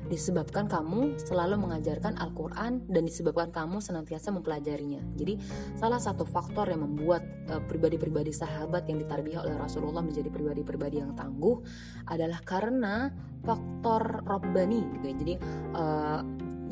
disebabkan 0.04 0.69
kamu 0.69 1.16
selalu 1.16 1.57
mengajarkan 1.57 2.21
Al-Quran 2.21 2.85
dan 2.93 3.02
disebabkan 3.09 3.49
kamu 3.49 3.81
senantiasa 3.81 4.28
mempelajarinya. 4.37 5.00
Jadi 5.16 5.40
salah 5.81 5.97
satu 5.97 6.28
faktor 6.28 6.69
yang 6.69 6.85
membuat 6.85 7.25
uh, 7.49 7.64
pribadi-pribadi 7.64 8.28
sahabat 8.28 8.85
yang 8.85 9.00
ditarbiyah 9.00 9.40
oleh 9.49 9.57
Rasulullah 9.57 10.04
menjadi 10.04 10.28
pribadi-pribadi 10.28 11.00
yang 11.00 11.16
tangguh 11.16 11.64
adalah 12.04 12.37
karena 12.45 13.09
faktor 13.40 14.28
robbani 14.28 14.85
gitu 15.00 15.04
ya. 15.09 15.14
Jadi 15.16 15.35
uh, 15.73 16.21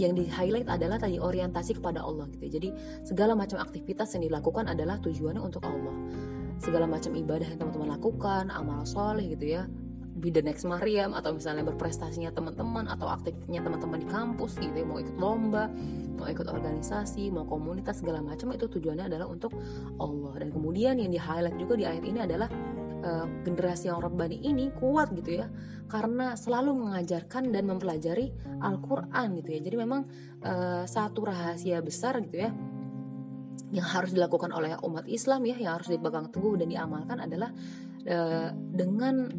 yang 0.03 0.15
di 0.19 0.27
highlight 0.27 0.67
adalah 0.67 0.99
tadi 0.99 1.23
orientasi 1.23 1.79
kepada 1.79 2.03
Allah 2.03 2.27
gitu. 2.35 2.43
Ya. 2.49 2.51
Jadi 2.59 2.69
segala 3.07 3.39
macam 3.39 3.63
aktivitas 3.63 4.13
yang 4.19 4.27
dilakukan 4.27 4.67
adalah 4.67 4.99
tujuannya 4.99 5.43
untuk 5.43 5.63
Allah. 5.63 5.95
Segala 6.59 6.87
macam 6.87 7.15
ibadah 7.15 7.47
yang 7.47 7.59
teman-teman 7.59 7.91
lakukan, 7.99 8.51
amal 8.51 8.87
soleh 8.87 9.35
gitu 9.35 9.59
ya, 9.59 9.63
be 10.23 10.31
the 10.31 10.39
next 10.39 10.63
Mariam 10.63 11.17
atau 11.17 11.35
misalnya 11.35 11.67
berprestasinya 11.67 12.31
teman-teman 12.31 12.87
atau 12.87 13.11
aktifnya 13.11 13.65
teman-teman 13.65 13.99
di 13.99 14.09
kampus 14.11 14.61
gitu 14.63 14.77
ya, 14.79 14.87
mau 14.87 15.03
ikut 15.03 15.17
lomba, 15.19 15.67
mau 16.15 16.31
ikut 16.31 16.47
organisasi, 16.47 17.35
mau 17.35 17.43
komunitas 17.43 17.99
segala 17.99 18.23
macam 18.23 18.55
itu 18.55 18.71
tujuannya 18.71 19.11
adalah 19.11 19.27
untuk 19.27 19.51
Allah. 19.99 20.39
Dan 20.39 20.55
kemudian 20.55 21.03
yang 21.03 21.11
di 21.11 21.19
highlight 21.19 21.59
juga 21.59 21.75
di 21.75 21.85
ayat 21.89 22.05
ini 22.07 22.23
adalah 22.23 22.47
uh, 23.03 23.27
generasi 23.45 23.91
yang 23.91 24.01
Rabbani 24.01 24.41
ini 24.41 24.71
kuat 24.73 25.13
gitu 25.13 25.43
ya. 25.43 25.47
Karena 25.91 26.39
selalu 26.39 26.89
mengajarkan 26.89 27.53
dan 27.53 27.69
mempelajari 27.69 28.33
Al-Quran 28.63 29.29
gitu 29.43 29.49
ya. 29.53 29.61
Jadi 29.61 29.77
memang 29.77 30.09
uh, 30.41 30.89
satu 30.89 31.29
rahasia 31.29 31.83
besar 31.85 32.23
gitu 32.25 32.49
ya 32.49 32.51
yang 33.73 33.89
harus 33.89 34.13
dilakukan 34.13 34.53
oleh 34.53 34.77
umat 34.85 35.09
Islam 35.09 35.49
ya 35.49 35.57
yang 35.57 35.81
harus 35.81 35.89
dipegang 35.89 36.29
teguh 36.29 36.61
dan 36.61 36.69
diamalkan 36.69 37.25
adalah 37.25 37.51
uh, 38.05 38.53
dengan 38.53 39.33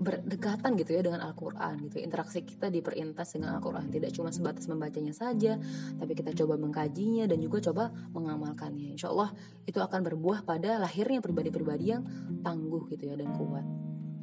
berdekatan 0.00 0.80
gitu 0.80 0.96
ya 0.96 1.04
dengan 1.04 1.20
Al-Quran 1.20 1.84
gitu. 1.84 2.00
Interaksi 2.00 2.40
kita 2.40 2.72
diperintas 2.72 3.36
dengan 3.36 3.60
Al-Quran. 3.60 3.92
Tidak 3.92 4.08
cuma 4.16 4.32
sebatas 4.32 4.64
membacanya 4.64 5.12
saja 5.12 5.60
tapi 6.00 6.16
kita 6.16 6.32
coba 6.32 6.56
mengkajinya 6.56 7.28
dan 7.28 7.38
juga 7.44 7.60
coba 7.68 7.92
mengamalkannya. 8.16 8.96
Insya 8.96 9.12
Allah 9.12 9.36
itu 9.68 9.76
akan 9.76 10.00
berbuah 10.00 10.48
pada 10.48 10.80
lahirnya 10.80 11.20
pribadi-pribadi 11.20 11.84
yang 11.92 12.02
tangguh 12.40 12.88
gitu 12.88 13.12
ya 13.12 13.14
dan 13.20 13.36
kuat. 13.36 13.68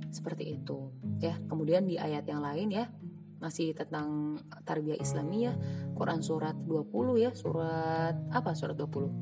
Seperti 0.10 0.58
itu 0.58 0.90
ya. 1.22 1.38
Kemudian 1.46 1.86
di 1.86 2.02
ayat 2.02 2.26
yang 2.26 2.42
lain 2.42 2.74
ya 2.74 2.90
masih 3.38 3.78
tentang 3.78 4.42
tarbiyah 4.66 4.98
Islamiyah 4.98 5.56
Quran 5.94 6.26
surat 6.26 6.58
20 6.58 7.22
ya. 7.22 7.32
Surat 7.38 8.18
apa 8.34 8.58
surat 8.58 8.74
20 8.74 9.14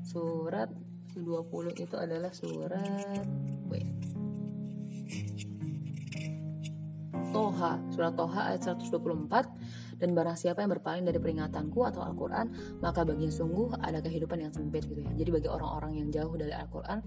surat 0.00 0.72
20 1.12 1.76
itu 1.76 1.96
adalah 2.00 2.32
surat 2.32 3.28
Toha, 7.30 7.78
surat 7.94 8.14
Toha 8.18 8.50
ayat 8.52 8.62
124 8.66 10.02
dan 10.02 10.08
barang 10.16 10.36
siapa 10.36 10.64
yang 10.64 10.72
berpaling 10.74 11.04
dari 11.06 11.18
peringatanku 11.22 11.86
atau 11.86 12.02
Al-Quran 12.02 12.78
maka 12.82 13.06
baginya 13.06 13.30
sungguh 13.30 13.78
ada 13.78 14.02
kehidupan 14.02 14.38
yang 14.42 14.52
sempit 14.52 14.86
gitu 14.86 15.00
ya. 15.00 15.12
Jadi 15.14 15.30
bagi 15.30 15.48
orang-orang 15.48 16.02
yang 16.02 16.08
jauh 16.10 16.34
dari 16.34 16.50
Al-Quran 16.50 17.00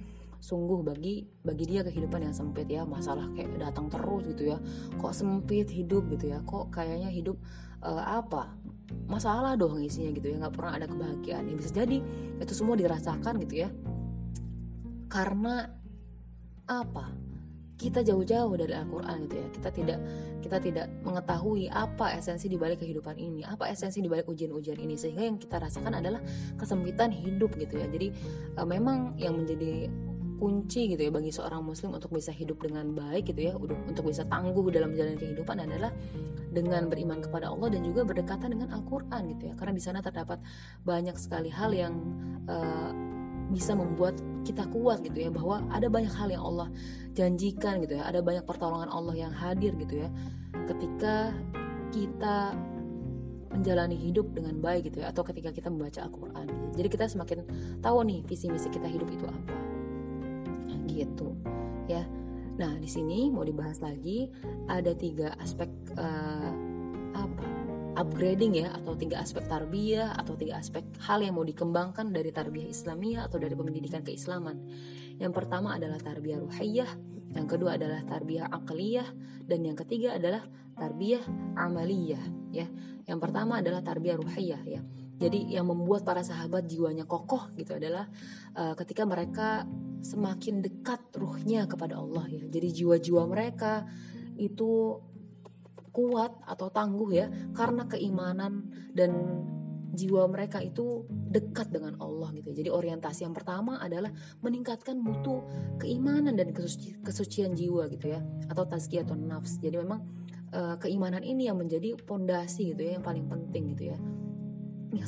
sungguh 0.44 0.84
bagi 0.84 1.24
bagi 1.40 1.64
dia 1.64 1.82
kehidupan 1.88 2.30
yang 2.30 2.36
sempit 2.36 2.68
ya. 2.68 2.84
Masalah 2.84 3.32
kayak 3.32 3.56
datang 3.60 3.88
terus 3.88 4.28
gitu 4.28 4.56
ya. 4.56 4.58
Kok 5.00 5.14
sempit 5.16 5.72
hidup 5.72 6.08
gitu 6.12 6.32
ya. 6.32 6.44
Kok 6.44 6.72
kayaknya 6.72 7.08
hidup 7.08 7.40
uh, 7.80 8.24
apa? 8.24 8.52
Masalah 9.10 9.56
dong 9.56 9.80
isinya 9.80 10.12
gitu 10.12 10.32
ya. 10.32 10.36
Nggak 10.44 10.54
pernah 10.54 10.76
ada 10.76 10.86
kebahagiaan. 10.86 11.48
Yang 11.48 11.58
bisa 11.64 11.72
jadi 11.84 11.98
itu 12.44 12.54
semua 12.54 12.76
dirasakan 12.76 13.40
gitu 13.48 13.64
ya. 13.64 13.70
Karena 15.08 15.68
apa 16.64 17.33
kita 17.84 18.00
jauh-jauh 18.00 18.56
dari 18.56 18.72
Al-Quran 18.72 19.28
gitu 19.28 19.36
ya. 19.36 19.48
Kita 19.52 19.70
tidak 19.76 20.00
kita 20.40 20.58
tidak 20.64 20.88
mengetahui 21.04 21.68
apa 21.68 22.16
esensi 22.16 22.48
di 22.48 22.56
balik 22.56 22.80
kehidupan 22.80 23.20
ini 23.20 23.44
apa 23.44 23.68
esensi 23.68 24.00
di 24.00 24.08
balik 24.08 24.32
ujian-ujian 24.32 24.80
ini. 24.80 24.96
Sehingga 24.96 25.28
yang 25.28 25.36
kita 25.36 25.60
rasakan 25.60 26.00
adalah 26.00 26.24
kesempitan 26.56 27.12
hidup 27.12 27.52
gitu 27.60 27.76
ya. 27.76 27.88
Jadi 27.92 28.16
uh, 28.56 28.64
memang 28.64 29.20
yang 29.20 29.36
menjadi 29.36 29.92
kunci 30.40 30.92
gitu 30.92 31.08
ya 31.08 31.12
bagi 31.14 31.32
seorang 31.32 31.64
muslim 31.64 31.96
untuk 31.96 32.12
bisa 32.12 32.28
hidup 32.34 32.60
dengan 32.60 32.92
baik 32.92 33.32
gitu 33.32 33.48
ya 33.48 33.54
untuk 33.56 34.04
bisa 34.04 34.28
tangguh 34.28 34.68
dalam 34.76 34.92
menjalani 34.92 35.16
kehidupan 35.16 35.56
adalah 35.56 35.88
dengan 36.52 36.92
beriman 36.92 37.24
kepada 37.24 37.48
Allah 37.48 37.72
dan 37.72 37.88
juga 37.88 38.04
berdekatan 38.04 38.52
dengan 38.52 38.76
Al-Qur'an 38.76 39.24
gitu 39.36 39.52
ya. 39.52 39.54
Karena 39.56 39.74
di 39.76 39.84
sana 39.84 40.00
terdapat 40.04 40.44
banyak 40.84 41.16
sekali 41.16 41.48
hal 41.48 41.72
yang 41.72 41.96
uh, 42.48 43.13
bisa 43.54 43.78
membuat 43.78 44.18
kita 44.44 44.66
kuat 44.74 45.06
gitu 45.06 45.24
ya 45.24 45.30
bahwa 45.30 45.64
ada 45.72 45.88
banyak 45.88 46.12
hal 46.12 46.28
yang 46.34 46.44
Allah 46.44 46.68
janjikan 47.14 47.80
gitu 47.86 48.02
ya 48.02 48.04
ada 48.04 48.20
banyak 48.20 48.44
pertolongan 48.44 48.90
Allah 48.90 49.16
yang 49.16 49.32
hadir 49.32 49.72
gitu 49.78 50.04
ya 50.04 50.10
ketika 50.68 51.32
kita 51.94 52.58
menjalani 53.54 53.94
hidup 53.94 54.34
dengan 54.34 54.58
baik 54.58 54.90
gitu 54.90 55.06
ya 55.06 55.14
atau 55.14 55.22
ketika 55.22 55.54
kita 55.54 55.70
membaca 55.70 56.02
Al-Qur'an. 56.02 56.50
Jadi 56.74 56.88
kita 56.90 57.06
semakin 57.06 57.46
tahu 57.86 58.02
nih 58.02 58.26
visi 58.26 58.50
misi 58.50 58.68
kita 58.74 58.90
hidup 58.90 59.08
itu 59.14 59.26
apa. 59.30 59.56
Gitu. 60.90 61.30
Ya. 61.86 62.04
Nah, 62.58 62.74
di 62.78 62.90
sini 62.90 63.30
mau 63.30 63.46
dibahas 63.46 63.82
lagi 63.82 64.30
ada 64.66 64.94
tiga 64.98 65.38
aspek 65.38 65.70
uh, 65.98 66.52
apa? 67.14 67.46
Upgrading 67.94 68.58
ya 68.58 68.74
atau 68.74 68.98
tiga 68.98 69.22
aspek 69.22 69.46
tarbiyah 69.46 70.18
atau 70.18 70.34
tiga 70.34 70.58
aspek 70.58 70.82
hal 71.06 71.22
yang 71.22 71.38
mau 71.38 71.46
dikembangkan 71.46 72.10
dari 72.10 72.34
tarbiyah 72.34 72.70
Islamiyah 72.70 73.22
atau 73.30 73.38
dari 73.38 73.54
pendidikan 73.54 74.02
keislaman. 74.02 74.58
Yang 75.22 75.34
pertama 75.34 75.78
adalah 75.78 76.02
tarbiyah 76.02 76.42
ruhiyah, 76.42 76.92
yang 77.34 77.48
kedua 77.50 77.78
adalah 77.78 78.02
tarbiyah 78.06 78.50
akliyah 78.50 79.08
dan 79.46 79.60
yang 79.66 79.78
ketiga 79.78 80.18
adalah 80.18 80.46
tarbiyah 80.78 81.24
amaliyah 81.58 82.24
ya. 82.54 82.66
Yang 83.06 83.20
pertama 83.20 83.62
adalah 83.62 83.82
tarbiyah 83.86 84.18
ruhiyah 84.18 84.64
ya. 84.66 84.82
Jadi 85.22 85.54
yang 85.54 85.70
membuat 85.70 86.04
para 86.04 86.26
sahabat 86.26 86.66
jiwanya 86.66 87.06
kokoh 87.06 87.54
gitu 87.54 87.78
adalah 87.78 88.10
uh, 88.58 88.74
ketika 88.74 89.06
mereka 89.06 89.64
semakin 90.04 90.60
dekat 90.60 91.00
ruhnya 91.16 91.70
kepada 91.70 92.02
Allah 92.02 92.26
ya. 92.28 92.44
Jadi 92.50 92.84
jiwa-jiwa 92.84 93.24
mereka 93.30 93.86
itu 94.36 95.00
kuat 95.94 96.34
atau 96.50 96.68
tangguh 96.74 97.10
ya 97.14 97.30
karena 97.54 97.86
keimanan 97.86 98.68
dan 98.92 99.14
jiwa 99.94 100.26
mereka 100.26 100.58
itu 100.58 101.06
dekat 101.10 101.70
dengan 101.70 101.94
Allah 102.02 102.34
gitu. 102.34 102.50
Jadi 102.50 102.74
orientasi 102.74 103.30
yang 103.30 103.38
pertama 103.38 103.78
adalah 103.78 104.10
meningkatkan 104.42 104.98
mutu 104.98 105.46
keimanan 105.78 106.34
dan 106.34 106.50
kesuci, 106.50 106.98
kesucian 107.06 107.54
jiwa 107.54 107.86
gitu 107.94 108.10
ya 108.10 108.20
atau 108.50 108.66
tazkiyatun 108.66 109.30
nafs. 109.30 109.62
Jadi 109.62 109.78
memang 109.78 110.02
uh, 110.50 110.76
keimanan 110.82 111.22
ini 111.22 111.46
yang 111.46 111.62
menjadi 111.62 111.94
pondasi 111.94 112.74
gitu 112.74 112.82
ya 112.90 112.98
yang 112.98 113.06
paling 113.06 113.30
penting 113.30 113.78
gitu 113.78 113.94
ya 113.94 113.98
ya 113.98 114.00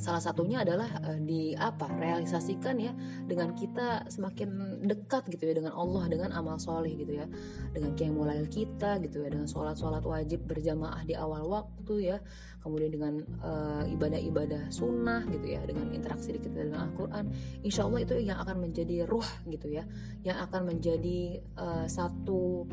salah 0.02 0.18
satunya 0.18 0.66
adalah 0.66 0.90
uh, 1.06 1.20
di 1.22 1.54
apa 1.54 1.86
realisasikan 1.94 2.82
ya 2.82 2.90
dengan 3.30 3.54
kita 3.54 4.10
semakin 4.10 4.82
dekat 4.82 5.30
gitu 5.30 5.46
ya 5.46 5.62
dengan 5.62 5.78
Allah 5.78 6.10
dengan 6.10 6.34
amal 6.34 6.58
soleh 6.58 6.90
gitu 6.98 7.14
ya. 7.22 7.30
Dengan 7.70 7.94
kiamulail 7.94 8.50
kita 8.50 8.98
gitu 9.06 9.22
ya 9.22 9.30
dengan 9.30 9.46
sholat 9.46 9.78
sholat 9.78 10.02
wajib 10.02 10.50
berjamaah 10.50 11.06
di 11.06 11.14
awal 11.14 11.46
waktu 11.46 12.16
ya. 12.16 12.18
Kemudian 12.66 12.90
dengan 12.90 13.14
uh, 13.46 13.86
ibadah-ibadah 13.86 14.74
sunnah 14.74 15.22
gitu 15.30 15.54
ya 15.54 15.62
dengan 15.70 15.94
interaksi 15.94 16.34
kita 16.34 16.66
dengan 16.66 16.90
Al-Quran. 16.90 17.30
Insya 17.62 17.86
Allah 17.86 18.02
itu 18.02 18.18
yang 18.18 18.42
akan 18.42 18.66
menjadi 18.66 19.06
ruh 19.06 19.30
gitu 19.46 19.70
ya. 19.70 19.86
Yang 20.26 20.50
akan 20.50 20.62
menjadi 20.74 21.46
uh, 21.62 21.86
satu 21.86 22.66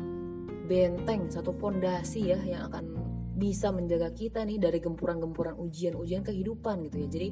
benteng 0.63 1.27
satu 1.27 1.51
pondasi 1.51 2.31
ya 2.31 2.39
yang 2.47 2.71
akan 2.71 3.02
bisa 3.43 3.75
menjaga 3.75 4.15
kita 4.15 4.47
nih 4.47 4.55
dari 4.55 4.79
gempuran-gempuran 4.79 5.59
ujian-ujian 5.59 6.23
kehidupan 6.23 6.87
gitu 6.87 7.03
ya. 7.03 7.07
Jadi 7.11 7.27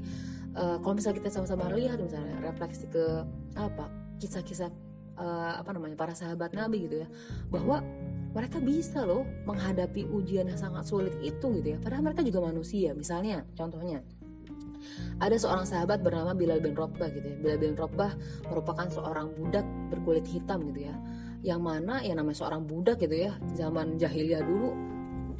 uh, 0.59 0.77
kalau 0.83 0.99
misalnya 0.99 1.23
kita 1.23 1.29
sama-sama 1.31 1.71
lihat 1.71 2.03
misalnya 2.03 2.35
refleksi 2.43 2.91
ke 2.91 3.23
apa 3.55 3.87
kisah-kisah 4.19 4.67
uh, 5.15 5.55
apa 5.55 5.71
namanya 5.71 5.95
para 5.95 6.11
sahabat 6.11 6.51
Nabi 6.51 6.91
gitu 6.91 7.07
ya, 7.07 7.07
bahwa 7.47 7.79
mereka 8.35 8.59
bisa 8.59 9.07
loh 9.07 9.23
menghadapi 9.47 10.07
ujian 10.07 10.51
yang 10.51 10.59
sangat 10.59 10.83
sulit 10.87 11.15
itu 11.23 11.47
gitu 11.55 11.67
ya. 11.75 11.77
Padahal 11.79 12.03
mereka 12.03 12.23
juga 12.27 12.43
manusia. 12.43 12.91
Misalnya, 12.91 13.47
contohnya 13.55 14.03
ada 15.19 15.35
seorang 15.35 15.67
sahabat 15.67 15.99
bernama 15.99 16.31
Bilal 16.35 16.63
bin 16.63 16.75
Robah 16.75 17.11
gitu 17.11 17.27
ya. 17.27 17.37
Bilal 17.39 17.59
bin 17.59 17.75
Robah 17.75 18.15
merupakan 18.47 18.87
seorang 18.87 19.31
budak 19.35 19.67
berkulit 19.91 20.23
hitam 20.27 20.63
gitu 20.71 20.87
ya. 20.87 20.95
Yang 21.43 21.59
mana 21.59 21.99
ya 22.05 22.13
namanya 22.15 22.37
seorang 22.39 22.63
budak 22.63 23.03
gitu 23.03 23.27
ya, 23.27 23.33
zaman 23.57 23.99
jahiliyah 23.99 24.45
dulu 24.45 24.77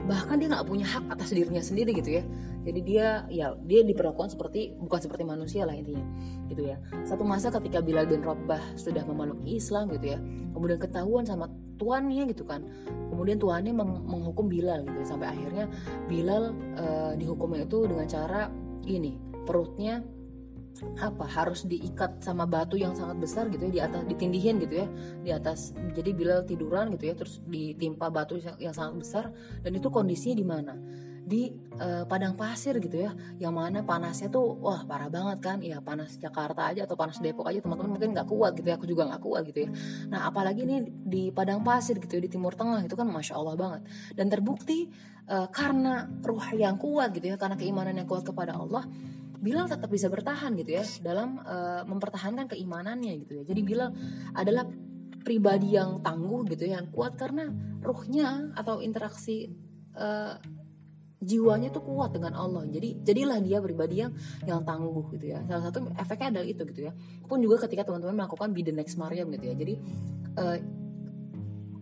bahkan 0.08 0.38
dia 0.42 0.48
nggak 0.52 0.68
punya 0.68 0.88
hak 0.88 1.12
atas 1.12 1.34
dirinya 1.34 1.62
sendiri 1.62 1.96
gitu 1.96 2.22
ya. 2.22 2.24
Jadi 2.62 2.80
dia 2.86 3.26
ya 3.34 3.58
dia 3.66 3.82
diperlakukan 3.82 4.38
seperti 4.38 4.78
bukan 4.78 5.02
seperti 5.02 5.24
manusia 5.26 5.66
lah 5.66 5.74
intinya 5.74 6.06
gitu 6.50 6.68
ya. 6.68 6.78
Satu 7.08 7.26
masa 7.26 7.50
ketika 7.50 7.82
Bilal 7.82 8.06
bin 8.06 8.22
Rabah 8.22 8.78
sudah 8.78 9.02
memeluk 9.06 9.42
Islam 9.48 9.90
gitu 9.94 10.16
ya 10.16 10.20
kemudian 10.52 10.80
ketahuan 10.80 11.24
sama 11.26 11.50
tuannya 11.82 12.30
gitu 12.30 12.46
kan. 12.46 12.62
Kemudian 13.10 13.42
tuannya 13.42 13.74
meng 13.74 14.06
menghukum 14.06 14.46
Bilal 14.48 14.86
gitu 14.86 14.98
ya 15.02 15.08
sampai 15.08 15.28
akhirnya 15.34 15.66
Bilal 16.06 16.54
uh, 16.78 17.14
dihukumnya 17.18 17.66
itu 17.66 17.90
dengan 17.90 18.06
cara 18.08 18.48
ini 18.86 19.18
perutnya 19.44 20.06
apa 20.98 21.26
harus 21.30 21.68
diikat 21.70 22.24
sama 22.26 22.50
batu 22.50 22.74
yang 22.74 22.98
sangat 22.98 23.22
besar 23.22 23.46
gitu 23.54 23.70
ya 23.70 23.72
di 23.72 23.82
atas 23.82 24.02
ditindihin 24.10 24.58
gitu 24.62 24.82
ya 24.82 24.88
di 25.22 25.30
atas. 25.30 25.60
Jadi 25.94 26.12
Bilal 26.16 26.42
tiduran 26.48 26.90
gitu 26.98 27.06
ya 27.12 27.16
terus 27.16 27.38
ditimpa 27.46 28.10
batu 28.10 28.42
yang, 28.42 28.74
sangat 28.74 28.96
besar 28.98 29.26
dan 29.62 29.72
itu 29.78 29.88
kondisinya 29.94 30.36
di 30.36 30.46
mana? 30.48 30.74
Di 31.22 31.54
uh, 31.78 32.04
padang 32.10 32.34
pasir 32.34 32.82
gitu 32.82 32.98
ya 32.98 33.14
yang 33.38 33.54
mana 33.54 33.86
panasnya 33.86 34.28
tuh 34.34 34.58
wah 34.58 34.82
parah 34.90 35.08
banget 35.08 35.38
kan? 35.40 35.58
Ya 35.62 35.80
panas 35.80 36.18
Jakarta 36.18 36.74
aja 36.74 36.90
atau 36.90 36.98
panas 36.98 37.22
Depok 37.22 37.46
aja 37.46 37.62
teman-teman 37.62 37.94
mungkin 37.96 38.12
nggak 38.18 38.28
kuat 38.28 38.58
gitu 38.58 38.68
ya 38.74 38.76
aku 38.76 38.90
juga 38.90 39.06
nggak 39.06 39.22
kuat 39.22 39.42
gitu 39.54 39.60
ya. 39.66 39.70
Nah 40.10 40.28
apalagi 40.28 40.66
nih 40.66 40.82
di 40.88 41.24
padang 41.30 41.62
pasir 41.62 42.02
gitu 42.02 42.18
ya 42.18 42.22
di 42.26 42.32
Timur 42.32 42.58
Tengah 42.58 42.82
itu 42.84 42.98
kan 42.98 43.06
masya 43.06 43.38
Allah 43.38 43.54
banget. 43.54 43.82
Dan 44.18 44.34
terbukti 44.34 44.90
uh, 45.30 45.48
karena 45.54 46.10
ruh 46.26 46.48
yang 46.58 46.76
kuat 46.82 47.14
gitu 47.14 47.32
ya 47.32 47.38
karena 47.38 47.56
keimanan 47.56 47.96
yang 47.96 48.10
kuat 48.10 48.26
kepada 48.26 48.58
Allah 48.58 48.84
Bilal 49.42 49.66
tetap 49.66 49.90
bisa 49.90 50.06
bertahan 50.06 50.54
gitu 50.54 50.78
ya 50.78 50.86
dalam 51.02 51.42
uh, 51.42 51.82
mempertahankan 51.90 52.46
keimanannya 52.46 53.26
gitu 53.26 53.42
ya. 53.42 53.44
Jadi 53.44 53.62
Bilal 53.66 53.90
adalah 54.38 54.70
pribadi 55.26 55.74
yang 55.74 56.02
tangguh 56.06 56.46
gitu 56.54 56.70
ya, 56.70 56.78
yang 56.78 56.94
kuat 56.94 57.18
karena 57.18 57.50
ruhnya 57.82 58.54
atau 58.54 58.86
interaksi 58.86 59.50
uh, 59.98 60.38
jiwanya 61.22 61.70
tuh 61.70 61.86
kuat 61.86 62.14
dengan 62.18 62.34
Allah. 62.34 62.66
Jadi 62.66 63.02
jadilah 63.06 63.38
dia 63.42 63.62
pribadi 63.62 64.02
yang 64.02 64.14
yang 64.46 64.66
tangguh 64.66 65.06
gitu 65.18 65.34
ya. 65.34 65.42
Salah 65.46 65.70
satu 65.70 65.90
efeknya 65.94 66.38
adalah 66.38 66.48
itu 66.50 66.62
gitu 66.66 66.82
ya. 66.90 66.94
Pun 67.26 67.38
juga 67.42 67.66
ketika 67.66 67.86
teman-teman 67.86 68.26
melakukan 68.26 68.50
be 68.54 68.62
the 68.66 68.74
next 68.74 68.98
Maryam 68.98 69.30
gitu 69.30 69.46
ya. 69.46 69.56
Jadi 69.58 69.74
uh, 70.38 70.58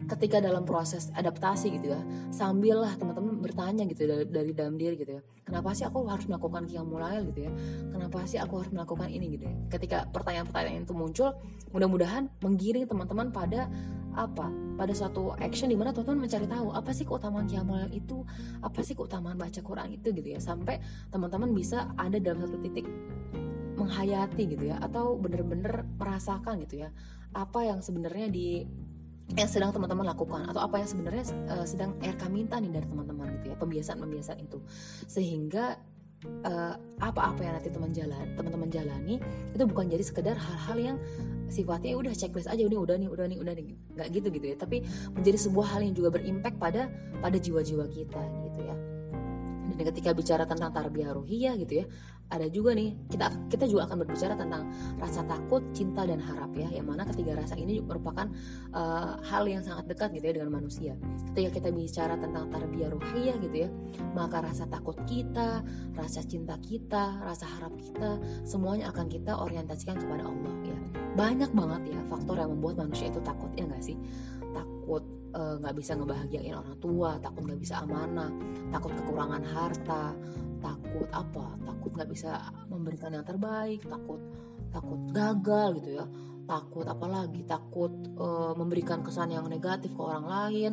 ketika 0.09 0.41
dalam 0.41 0.65
proses 0.65 1.13
adaptasi 1.13 1.77
gitu 1.77 1.93
ya 1.93 2.01
sambil 2.33 2.81
lah 2.81 2.97
teman-teman 2.97 3.37
bertanya 3.39 3.85
gitu 3.85 4.09
dari, 4.09 4.25
dari 4.25 4.51
dalam 4.57 4.75
diri 4.75 4.97
gitu 4.97 5.17
ya 5.17 5.21
kenapa 5.45 5.73
sih 5.73 5.85
aku 5.85 6.05
harus 6.05 6.25
melakukan 6.29 6.69
qiyamul 6.69 7.01
gitu 7.33 7.49
ya? 7.49 7.51
Kenapa 7.89 8.21
sih 8.29 8.37
aku 8.37 8.61
harus 8.61 8.71
melakukan 8.71 9.09
ini 9.09 9.33
gitu 9.33 9.43
ya? 9.49 9.55
Ketika 9.73 9.97
pertanyaan-pertanyaan 10.13 10.85
itu 10.85 10.93
muncul 10.93 11.33
mudah-mudahan 11.73 12.29
menggiring 12.45 12.85
teman-teman 12.85 13.33
pada 13.33 13.65
apa? 14.13 14.47
Pada 14.77 14.93
suatu 14.95 15.33
action 15.41 15.67
di 15.67 15.75
mana 15.75 15.91
teman-teman 15.91 16.29
mencari 16.29 16.45
tahu 16.45 16.67
apa 16.71 16.91
sih 16.93 17.03
keutamaan 17.03 17.49
qiyamul 17.49 17.89
itu? 17.89 18.21
Apa 18.61 18.79
sih 18.85 18.93
keutamaan 18.93 19.35
baca 19.35 19.59
Quran 19.59 19.89
itu 19.97 20.13
gitu 20.13 20.29
ya? 20.37 20.39
Sampai 20.39 20.77
teman-teman 21.09 21.49
bisa 21.51 21.89
ada 21.97 22.21
dalam 22.21 22.45
satu 22.45 22.61
titik 22.61 22.85
menghayati 23.79 24.43
gitu 24.43 24.75
ya 24.75 24.77
atau 24.83 25.15
bener-bener 25.15 25.87
merasakan 25.95 26.59
gitu 26.67 26.83
ya 26.83 26.91
apa 27.31 27.63
yang 27.63 27.79
sebenarnya 27.79 28.27
di 28.27 28.67
yang 29.37 29.49
sedang 29.49 29.69
teman-teman 29.69 30.09
lakukan 30.09 30.49
atau 30.49 30.61
apa 30.63 30.81
yang 30.81 30.89
sebenarnya 30.89 31.23
uh, 31.53 31.65
sedang 31.65 31.93
RK 32.01 32.23
minta 32.33 32.57
nih 32.57 32.73
dari 32.73 32.87
teman-teman 32.89 33.29
gitu 33.39 33.53
ya 33.53 33.57
pembiasaan-pembiasaan 33.61 34.39
itu. 34.41 34.57
Sehingga 35.05 35.77
uh, 36.45 36.73
apa-apa 36.97 37.41
yang 37.45 37.53
nanti 37.59 37.69
teman 37.69 37.91
jalan 37.93 38.25
teman-teman 38.33 38.69
jalani 38.73 39.21
itu 39.53 39.63
bukan 39.69 39.85
jadi 39.85 40.03
sekedar 40.03 40.35
hal-hal 40.35 40.77
yang 40.77 40.97
sifatnya 41.49 41.97
udah 41.97 42.13
checklist 42.13 42.49
aja 42.49 42.61
udah 42.65 42.79
udah 42.85 42.95
nih 42.97 43.09
udah 43.09 43.25
nih 43.29 43.37
udah 43.37 43.53
nih. 43.53 43.65
Nggak 43.93 44.07
gitu 44.17 44.27
gitu 44.33 44.45
ya 44.49 44.55
tapi 44.57 44.77
menjadi 45.13 45.37
sebuah 45.37 45.77
hal 45.77 45.81
yang 45.85 45.93
juga 45.93 46.09
berimpact 46.17 46.57
pada 46.57 46.89
pada 47.21 47.37
jiwa-jiwa 47.37 47.85
kita 47.91 48.21
gitu 48.49 48.59
ya 48.65 48.75
dan 49.79 49.83
ketika 49.95 50.11
bicara 50.11 50.43
tentang 50.43 50.75
tarbiyah 50.75 51.15
ruhiyah 51.15 51.55
gitu 51.55 51.73
ya 51.83 51.85
ada 52.29 52.45
juga 52.45 52.77
nih 52.77 52.93
kita 53.09 53.25
kita 53.49 53.65
juga 53.65 53.89
akan 53.89 54.05
berbicara 54.05 54.37
tentang 54.37 54.69
rasa 55.01 55.25
takut, 55.25 55.65
cinta 55.73 56.05
dan 56.05 56.21
harap 56.21 56.53
ya. 56.53 56.69
Yang 56.69 56.85
mana 56.85 57.03
ketiga 57.09 57.33
rasa 57.33 57.57
ini 57.57 57.81
merupakan 57.81 58.29
uh, 58.69 59.17
hal 59.25 59.49
yang 59.49 59.65
sangat 59.65 59.89
dekat 59.89 60.13
gitu 60.13 60.29
ya 60.29 60.33
dengan 60.37 60.61
manusia. 60.61 60.93
Ketika 61.33 61.49
kita 61.57 61.69
bicara 61.73 62.15
tentang 62.21 62.53
tarbiyah 62.53 62.93
ruhiyah 62.93 63.35
gitu 63.41 63.57
ya, 63.65 63.69
maka 64.13 64.45
rasa 64.45 64.69
takut 64.69 64.93
kita, 65.09 65.65
rasa 65.97 66.21
cinta 66.21 66.53
kita, 66.61 67.17
rasa 67.25 67.49
harap 67.49 67.73
kita 67.81 68.21
semuanya 68.45 68.93
akan 68.93 69.09
kita 69.09 69.33
orientasikan 69.33 69.97
kepada 69.97 70.29
Allah 70.29 70.53
ya. 70.69 70.77
Banyak 71.17 71.51
banget 71.57 71.97
ya 71.97 71.99
faktor 72.05 72.37
yang 72.37 72.53
membuat 72.53 72.85
manusia 72.85 73.09
itu 73.09 73.19
takut 73.25 73.49
ya 73.57 73.65
nggak 73.65 73.81
sih? 73.81 73.97
Takut 74.49 75.03
eh, 75.35 75.55
nggak 75.61 75.73
uh, 75.73 75.77
bisa 75.77 75.91
ngebahagiain 75.93 76.55
orang 76.57 76.77
tua, 76.81 77.21
takut 77.21 77.45
nggak 77.45 77.61
bisa 77.61 77.85
amanah, 77.85 78.31
takut 78.73 78.91
kekurangan 78.97 79.43
harta, 79.45 80.13
takut 80.59 81.07
apa? 81.13 81.45
Takut 81.63 81.91
nggak 81.95 82.09
bisa 82.09 82.31
memberikan 82.67 83.13
yang 83.15 83.25
terbaik 83.25 83.81
takut 83.85 84.21
takut 84.69 84.99
gagal 85.13 85.69
gitu 85.81 85.89
ya. 86.01 86.05
Takut 86.49 86.85
apalagi 86.89 87.45
takut 87.45 87.93
uh, 88.17 88.57
memberikan 88.57 89.05
kesan 89.05 89.29
yang 89.29 89.45
negatif 89.45 89.93
ke 89.93 90.01
orang 90.01 90.25
lain 90.25 90.71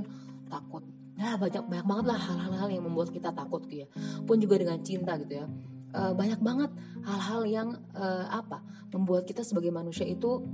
takut. 0.49 0.83
Nah 1.17 1.37
banyak 1.37 1.65
banyak 1.65 1.87
banget 1.87 2.07
lah 2.13 2.19
hal-hal 2.21 2.69
yang 2.69 2.85
membuat 2.85 3.13
kita 3.13 3.33
takut 3.33 3.65
gitu 3.69 3.85
ya. 3.85 3.89
Pun 4.25 4.41
juga 4.41 4.61
dengan 4.61 4.81
cinta 4.81 5.17
gitu 5.21 5.45
ya. 5.45 5.47
Uh, 5.97 6.13
banyak 6.13 6.41
banget 6.45 6.71
hal-hal 7.05 7.43
yang 7.49 7.69
uh, 7.97 8.27
apa? 8.29 8.61
Membuat 8.93 9.25
kita 9.25 9.45
sebagai 9.45 9.73
manusia 9.73 10.05
itu 10.05 10.45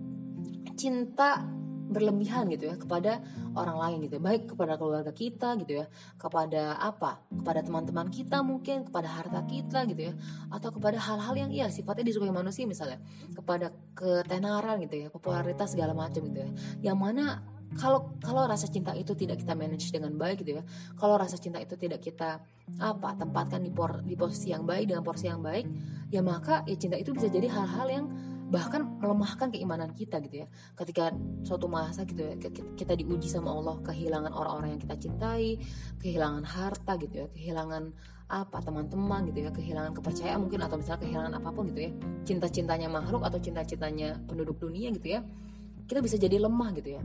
cinta 0.74 1.46
berlebihan 1.92 2.48
gitu 2.50 2.68
ya 2.72 2.76
kepada 2.80 3.22
orang 3.54 3.76
lain 3.78 3.96
gitu 4.08 4.16
ya. 4.18 4.22
baik 4.22 4.42
kepada 4.52 4.74
keluarga 4.80 5.12
kita 5.12 5.54
gitu 5.60 5.84
ya. 5.84 5.86
Kepada 6.16 6.80
apa? 6.80 7.22
Kepada 7.28 7.60
teman-teman 7.62 8.08
kita 8.08 8.40
mungkin 8.40 8.88
kepada 8.88 9.08
harta 9.08 9.44
kita 9.44 9.84
gitu 9.86 10.10
ya. 10.10 10.14
Atau 10.48 10.72
kepada 10.74 10.98
hal-hal 10.98 11.34
yang 11.36 11.50
iya 11.52 11.68
sifatnya 11.68 12.08
disukai 12.08 12.32
manusia 12.32 12.64
misalnya. 12.64 12.98
Kepada 13.36 13.70
ketenaran 13.94 14.80
gitu 14.82 15.06
ya 15.06 15.08
popularitas 15.12 15.76
segala 15.76 15.92
macam 15.92 16.24
gitu 16.26 16.40
ya. 16.42 16.50
Yang 16.92 16.98
mana 16.98 17.24
kalau 17.72 18.16
kalau 18.20 18.44
rasa 18.44 18.68
cinta 18.68 18.92
itu 18.92 19.16
tidak 19.16 19.40
kita 19.40 19.56
manage 19.56 19.88
dengan 19.92 20.12
baik 20.16 20.44
gitu 20.44 20.60
ya. 20.60 20.62
Kalau 20.96 21.16
rasa 21.16 21.40
cinta 21.40 21.60
itu 21.60 21.76
tidak 21.76 22.04
kita 22.04 22.40
apa 22.80 23.14
tempatkan 23.18 23.60
di 23.60 23.68
por, 23.68 24.00
di 24.00 24.16
posisi 24.16 24.54
yang 24.54 24.64
baik 24.64 24.88
dengan 24.88 25.04
porsi 25.04 25.28
yang 25.28 25.42
baik 25.44 25.66
ya 26.08 26.20
maka 26.24 26.64
ya 26.64 26.76
cinta 26.78 26.96
itu 26.96 27.12
bisa 27.12 27.28
jadi 27.28 27.48
hal-hal 27.50 27.88
yang 27.88 28.06
bahkan 28.52 28.84
melemahkan 29.00 29.48
keimanan 29.48 29.96
kita 29.96 30.20
gitu 30.20 30.44
ya. 30.44 30.46
Ketika 30.76 31.08
suatu 31.40 31.72
masa 31.72 32.04
gitu 32.04 32.20
ya 32.20 32.36
kita 32.76 32.92
diuji 32.92 33.32
sama 33.32 33.48
Allah 33.48 33.80
kehilangan 33.80 34.28
orang-orang 34.28 34.76
yang 34.76 34.82
kita 34.84 34.96
cintai 35.08 35.56
kehilangan 36.04 36.44
harta 36.44 36.92
gitu 37.00 37.24
ya 37.24 37.26
kehilangan 37.32 37.96
apa 38.28 38.64
teman-teman 38.64 39.28
gitu 39.32 39.48
ya 39.48 39.50
kehilangan 39.52 39.92
kepercayaan 39.96 40.40
mungkin 40.44 40.60
atau 40.60 40.76
misalnya 40.76 41.00
kehilangan 41.00 41.32
apa 41.40 41.48
pun 41.48 41.64
gitu 41.72 41.80
ya. 41.88 41.90
Cinta-cintanya 42.28 42.92
makhluk 42.92 43.24
atau 43.24 43.40
cinta-cintanya 43.40 44.20
penduduk 44.28 44.60
dunia 44.60 44.92
gitu 44.92 45.16
ya 45.16 45.24
kita 45.88 45.98
bisa 46.00 46.16
jadi 46.16 46.40
lemah 46.40 46.70
gitu 46.76 46.96
ya. 46.96 47.02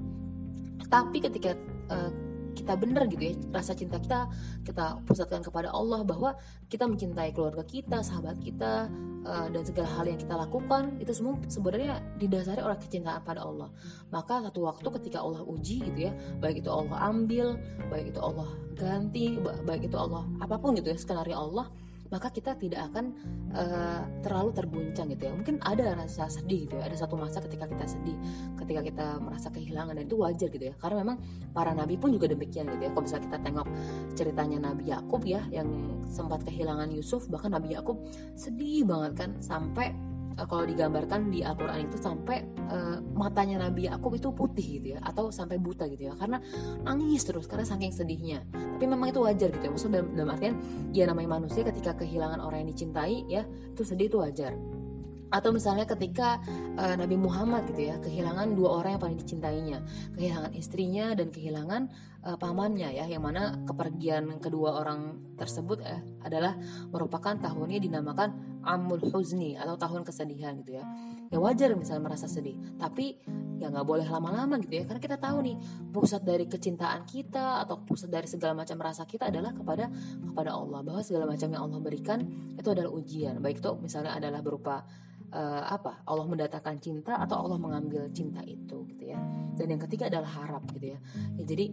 Tapi 0.87 1.17
ketika 1.19 1.51
uh, 1.91 2.11
kita 2.57 2.73
benar 2.73 3.05
gitu 3.05 3.21
ya. 3.21 3.33
Rasa 3.53 3.77
cinta 3.77 4.01
kita 4.01 4.25
kita 4.65 4.97
pusatkan 5.05 5.45
kepada 5.45 5.69
Allah 5.69 6.01
bahwa 6.01 6.33
kita 6.65 6.89
mencintai 6.89 7.31
keluarga 7.37 7.61
kita 7.61 8.01
sahabat 8.01 8.41
kita 8.41 8.89
uh, 9.23 9.47
dan 9.53 9.61
segala 9.61 9.87
hal 9.93 10.05
yang 10.09 10.17
kita 10.17 10.33
lakukan 10.33 10.97
itu 10.97 11.13
semua 11.13 11.37
sebenarnya 11.45 12.01
didasari 12.17 12.65
oleh 12.65 12.77
kecintaan 12.81 13.21
pada 13.21 13.45
Allah. 13.45 13.69
Maka 14.09 14.41
satu 14.49 14.65
waktu 14.65 14.87
ketika 14.97 15.21
Allah 15.21 15.45
uji 15.45 15.85
gitu 15.85 16.09
ya 16.09 16.11
baik 16.41 16.65
itu 16.65 16.69
Allah 16.73 16.97
ambil 17.05 17.61
baik 17.93 18.09
itu 18.09 18.19
Allah 18.19 18.49
ganti 18.73 19.37
baik 19.41 19.89
itu 19.89 19.97
Allah 19.97 20.25
apa 20.41 20.55
pun 20.57 20.73
gitu 20.73 20.89
ya 20.89 20.97
skenario 20.97 21.37
Allah 21.37 21.69
maka 22.09 22.31
kita 22.31 22.55
tidak 22.55 22.91
akan 22.91 23.15
uh, 23.53 24.01
terlalu 24.23 24.51
terguncang 24.55 25.07
gitu 25.11 25.27
ya. 25.29 25.33
Mungkin 25.35 25.59
ada 25.63 25.95
rasa 25.95 26.27
sedih 26.31 26.67
gitu 26.67 26.79
ya 26.79 26.87
ada 26.87 26.97
satu 26.97 27.19
masa 27.19 27.43
ketika 27.43 27.67
kita 27.67 27.85
sedih 27.85 28.17
ketika 28.59 28.81
kita 28.83 29.05
merasa 29.19 29.47
kehilangan 29.51 29.97
dan 29.97 30.05
itu 30.07 30.17
wajar 30.19 30.47
gitu 30.51 30.65
ya. 30.71 30.75
Karena 30.79 31.03
memang 31.03 31.17
para 31.51 31.71
nabi 31.75 31.95
pun 31.99 32.11
juga 32.11 32.27
demikian 32.31 32.67
gitu 32.71 32.83
ya. 32.83 32.91
Kalau 32.91 33.03
misalnya 33.03 33.25
kita 33.31 33.39
tengok 33.43 33.67
ceritanya 34.17 34.57
Nabi 34.71 34.83
Yakub 34.89 35.21
ya 35.23 35.41
yang 35.53 35.67
sempat 36.07 36.43
kehilangan 36.47 36.89
Yusuf 36.91 37.27
bahkan 37.27 37.53
Nabi 37.53 37.75
Yakub 37.75 37.99
sedih 38.33 38.87
banget 38.87 39.13
kan 39.15 39.29
sampai 39.43 39.91
uh, 40.37 40.45
kalau 40.45 40.63
digambarkan 40.63 41.33
di 41.33 41.41
Al-Quran 41.41 41.89
itu 41.89 41.97
sampai 41.97 42.45
uh, 42.69 43.01
matanya 43.17 43.65
Nabi 43.67 43.89
Yakub 43.89 44.13
itu 44.13 44.29
putih 44.31 44.79
gitu 44.79 44.87
ya 44.95 44.99
atau 45.01 45.33
sampai 45.33 45.57
buta 45.57 45.89
gitu 45.89 46.07
ya 46.07 46.13
karena 46.15 46.37
nangis 46.85 47.25
terus 47.25 47.49
karena 47.49 47.65
saking 47.65 47.91
sedihnya. 47.91 48.45
Tapi 48.53 48.85
memang 48.85 49.09
itu 49.09 49.19
wajar 49.25 49.49
gitu 49.51 49.63
ya 49.65 49.71
maksudnya 49.73 50.05
dalam, 50.05 50.09
dalam 50.13 50.29
artian 50.37 50.55
ya 50.93 51.03
namanya 51.09 51.41
manusia 51.41 51.65
ketika 51.65 51.97
kehilangan 51.97 52.39
orang 52.39 52.63
yang 52.63 52.69
dicintai 52.71 53.25
ya 53.25 53.41
itu 53.73 53.81
sedih 53.81 54.07
itu 54.07 54.17
wajar. 54.21 54.53
Atau 55.27 55.51
misalnya 55.51 55.83
ketika 55.83 56.39
uh, 56.79 56.95
Nabi 56.95 57.19
Muhammad 57.19 57.67
gitu 57.67 57.91
ya 57.91 57.99
kehilangan 57.99 58.55
dua 58.55 58.79
orang 58.79 58.95
yang 58.95 59.03
paling 59.03 59.19
dicintainya. 59.19 59.83
Kehilangan 60.15 60.51
istrinya 60.55 61.11
dan 61.19 61.27
kehilangan 61.35 61.81
uh, 62.23 62.37
pamannya 62.39 62.95
ya 62.95 63.05
yang 63.07 63.23
mana 63.27 63.59
kepergian 63.67 64.39
kedua 64.39 64.79
orang 64.79 65.35
tersebut 65.35 65.83
eh, 65.83 66.01
adalah 66.23 66.55
merupakan 66.91 67.35
tahunnya 67.35 67.79
dinamakan 67.83 68.56
Amul 68.67 68.99
Huzni 68.99 69.55
atau 69.55 69.79
tahun 69.79 70.03
kesedihan 70.03 70.59
gitu 70.59 70.77
ya. 70.77 70.85
Ya 71.31 71.39
wajar 71.39 71.71
misalnya 71.79 72.11
merasa 72.11 72.27
sedih. 72.27 72.59
Tapi 72.75 73.15
ya 73.57 73.71
nggak 73.71 73.87
boleh 73.87 74.05
lama-lama 74.05 74.59
gitu 74.61 74.77
ya 74.77 74.83
karena 74.85 75.01
kita 75.01 75.17
tahu 75.17 75.41
nih 75.41 75.57
pusat 75.89 76.21
dari 76.21 76.45
kecintaan 76.45 77.07
kita 77.07 77.63
atau 77.65 77.81
pusat 77.81 78.11
dari 78.11 78.27
segala 78.29 78.53
macam 78.53 78.77
rasa 78.77 79.07
kita 79.07 79.31
adalah 79.31 79.55
kepada 79.55 79.87
kepada 80.27 80.51
Allah. 80.51 80.83
Bahwa 80.83 81.01
segala 81.01 81.25
macam 81.25 81.47
yang 81.47 81.63
Allah 81.63 81.79
berikan 81.79 82.19
itu 82.59 82.67
adalah 82.67 82.91
ujian. 82.91 83.39
Baik 83.39 83.63
itu 83.63 83.71
misalnya 83.79 84.19
adalah 84.19 84.43
berupa 84.43 84.83
uh, 85.31 85.63
apa? 85.67 86.03
Allah 86.07 86.25
mendatangkan 86.27 86.75
cinta 86.79 87.19
atau 87.19 87.47
Allah 87.47 87.59
mengambil 87.59 88.07
cinta 88.11 88.43
itu 88.43 88.83
gitu 88.91 89.03
ya. 89.15 89.19
Dan 89.57 89.73
yang 89.73 89.81
ketiga 89.87 90.11
adalah 90.11 90.29
harap 90.43 90.63
gitu 90.75 90.93
ya, 90.93 90.99
ya 91.39 91.43
jadi 91.47 91.65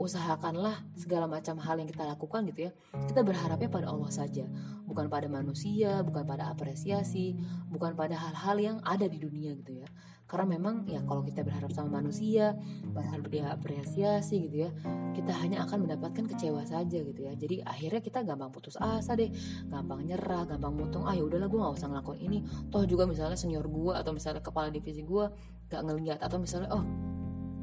usahakanlah 0.00 0.80
segala 0.96 1.28
macam 1.28 1.60
hal 1.60 1.76
yang 1.76 1.84
kita 1.84 2.08
lakukan 2.08 2.48
gitu 2.48 2.72
ya. 2.72 2.72
Kita 3.04 3.20
berharapnya 3.20 3.68
pada 3.68 3.92
Allah 3.92 4.08
saja. 4.08 4.48
Bukan 4.88 5.12
pada 5.12 5.28
manusia 5.28 6.00
bukan 6.00 6.24
pada 6.24 6.48
apresiasi 6.48 7.36
bukan 7.68 7.92
pada 7.92 8.16
hal-hal 8.16 8.56
yang 8.56 8.76
ada 8.80 9.04
di 9.04 9.20
dunia 9.20 9.52
gitu 9.60 9.84
ya. 9.84 9.88
Karena 10.24 10.56
memang 10.56 10.86
ya 10.88 11.04
kalau 11.04 11.20
kita 11.26 11.44
berharap 11.44 11.68
sama 11.74 12.00
manusia 12.00 12.56
berharap 12.96 13.28
dia 13.28 13.50
apresiasi 13.52 14.46
gitu 14.48 14.66
ya 14.66 14.70
kita 15.10 15.34
hanya 15.36 15.66
akan 15.68 15.84
mendapatkan 15.84 16.24
kecewa 16.32 16.64
saja 16.64 16.98
gitu 17.04 17.20
ya. 17.20 17.36
Jadi 17.36 17.60
akhirnya 17.60 18.00
kita 18.00 18.24
gampang 18.24 18.48
putus 18.48 18.80
asa 18.80 19.12
deh 19.12 19.28
gampang 19.68 20.00
nyerah 20.08 20.48
gampang 20.48 20.72
mutung 20.72 21.04
ah 21.04 21.12
ya 21.12 21.28
udahlah 21.28 21.46
gue 21.46 21.60
gak 21.60 21.76
usah 21.76 21.88
ngelakuin 21.92 22.22
ini. 22.24 22.38
Toh 22.72 22.88
juga 22.88 23.04
misalnya 23.04 23.36
senior 23.36 23.68
gue 23.68 23.92
atau 23.92 24.16
misalnya 24.16 24.40
kepala 24.40 24.72
divisi 24.72 25.04
gue 25.04 25.28
gak 25.68 25.82
ngeliat 25.84 26.18
atau 26.24 26.40
misalnya 26.40 26.72
oh 26.72 27.09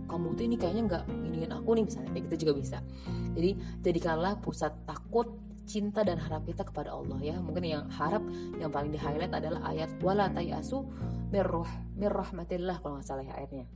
kamu 0.08 0.34
tuh 0.34 0.44
ini 0.48 0.56
kayaknya 0.56 0.84
nggak 0.88 1.04
iniin 1.28 1.52
aku 1.54 1.70
nih 1.78 1.84
misalnya. 1.86 2.10
Kayak 2.16 2.24
gitu 2.32 2.36
juga 2.48 2.54
bisa. 2.58 2.78
Jadi 3.38 3.52
jadikanlah 3.84 4.34
pusat 4.42 4.74
takut 4.88 5.28
cinta 5.68 6.02
dan 6.02 6.18
harap 6.18 6.48
kita 6.48 6.64
kepada 6.64 6.96
Allah 6.96 7.20
ya. 7.20 7.36
Mungkin 7.38 7.64
yang 7.68 7.86
harap 7.92 8.24
yang 8.58 8.72
paling 8.72 8.96
di 8.96 9.00
highlight 9.00 9.36
adalah 9.36 9.68
ayat 9.68 9.92
wala 10.00 10.32
tayasu 10.32 10.88
mirroh 11.30 11.68
mirrahmatillah 12.00 12.80
kalau 12.80 12.98
nggak 12.98 13.08
salah 13.08 13.28
ya 13.28 13.36
ayatnya. 13.36 13.68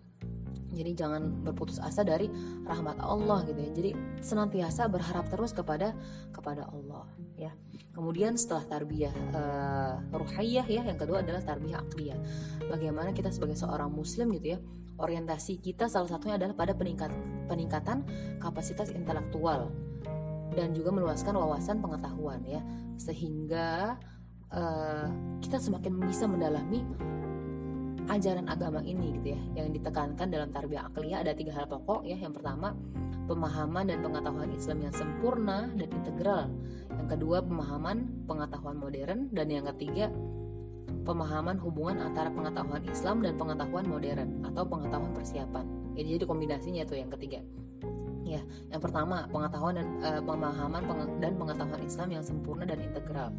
Jadi 0.71 0.91
jangan 0.95 1.43
berputus 1.43 1.83
asa 1.83 2.07
dari 2.07 2.31
rahmat 2.63 2.95
Allah 3.03 3.43
gitu 3.43 3.59
ya. 3.59 3.71
Jadi 3.75 3.91
senantiasa 4.23 4.87
berharap 4.87 5.27
terus 5.27 5.51
kepada 5.51 5.91
kepada 6.31 6.63
Allah 6.71 7.03
ya. 7.41 7.51
Kemudian 7.91 8.37
setelah 8.37 8.63
tarbiyah 8.69 9.15
uh, 9.33 9.95
ruhiyah 10.13 10.67
ya 10.69 10.81
yang 10.85 10.95
kedua 10.95 11.25
adalah 11.25 11.43
tarbiyah 11.43 11.81
akliyah 11.83 12.19
bagaimana 12.69 13.11
kita 13.11 13.33
sebagai 13.33 13.59
seorang 13.59 13.91
muslim 13.91 14.31
gitu 14.37 14.55
ya 14.55 14.59
orientasi 15.01 15.57
kita 15.59 15.89
salah 15.89 16.07
satunya 16.07 16.37
adalah 16.37 16.53
pada 16.53 16.77
peningkat, 16.77 17.09
peningkatan 17.49 18.05
kapasitas 18.37 18.93
intelektual 18.93 19.73
dan 20.53 20.75
juga 20.77 20.93
meluaskan 20.93 21.33
wawasan 21.35 21.81
pengetahuan 21.81 22.45
ya. 22.45 22.61
Sehingga 23.01 23.97
uh, 24.53 25.07
kita 25.41 25.57
semakin 25.57 25.97
bisa 26.05 26.29
mendalami 26.29 26.85
ajaran 28.09 28.49
agama 28.49 28.81
ini 28.83 29.15
gitu 29.21 29.37
ya 29.37 29.41
yang 29.61 29.71
ditekankan 29.71 30.27
dalam 30.27 30.49
tarbiyah 30.51 30.89
akliyah 30.91 31.23
ada 31.25 31.33
tiga 31.33 31.57
hal 31.57 31.65
pokok 31.65 32.05
ya. 32.05 32.15
Yang 32.15 32.39
pertama 32.39 32.77
pemahaman 33.29 33.89
dan 33.89 33.99
pengetahuan 34.01 34.49
Islam 34.53 34.89
yang 34.89 34.93
sempurna 34.93 35.69
dan 35.77 35.89
integral 35.91 36.49
yang 36.95 37.07
kedua 37.07 37.41
pemahaman 37.41 38.25
pengetahuan 38.25 38.77
modern 38.77 39.29
dan 39.33 39.47
yang 39.49 39.65
ketiga 39.75 40.09
pemahaman 41.01 41.57
hubungan 41.57 41.97
antara 42.01 42.29
pengetahuan 42.29 42.83
Islam 42.85 43.25
dan 43.25 43.33
pengetahuan 43.35 43.85
modern 43.89 44.45
atau 44.45 44.63
pengetahuan 44.65 45.11
persiapan. 45.17 45.65
Jadi 45.97 46.07
jadi 46.17 46.25
kombinasinya 46.29 46.81
itu 46.85 46.95
yang 46.97 47.11
ketiga. 47.17 47.41
Ya, 48.21 48.41
yang 48.71 48.79
pertama 48.79 49.27
pengetahuan 49.27 49.75
dan 49.75 49.87
uh, 50.05 50.21
pemahaman 50.23 50.81
peng 50.87 51.01
dan 51.19 51.33
pengetahuan 51.35 51.81
Islam 51.83 52.09
yang 52.15 52.23
sempurna 52.23 52.63
dan 52.63 52.79
integral. 52.79 53.33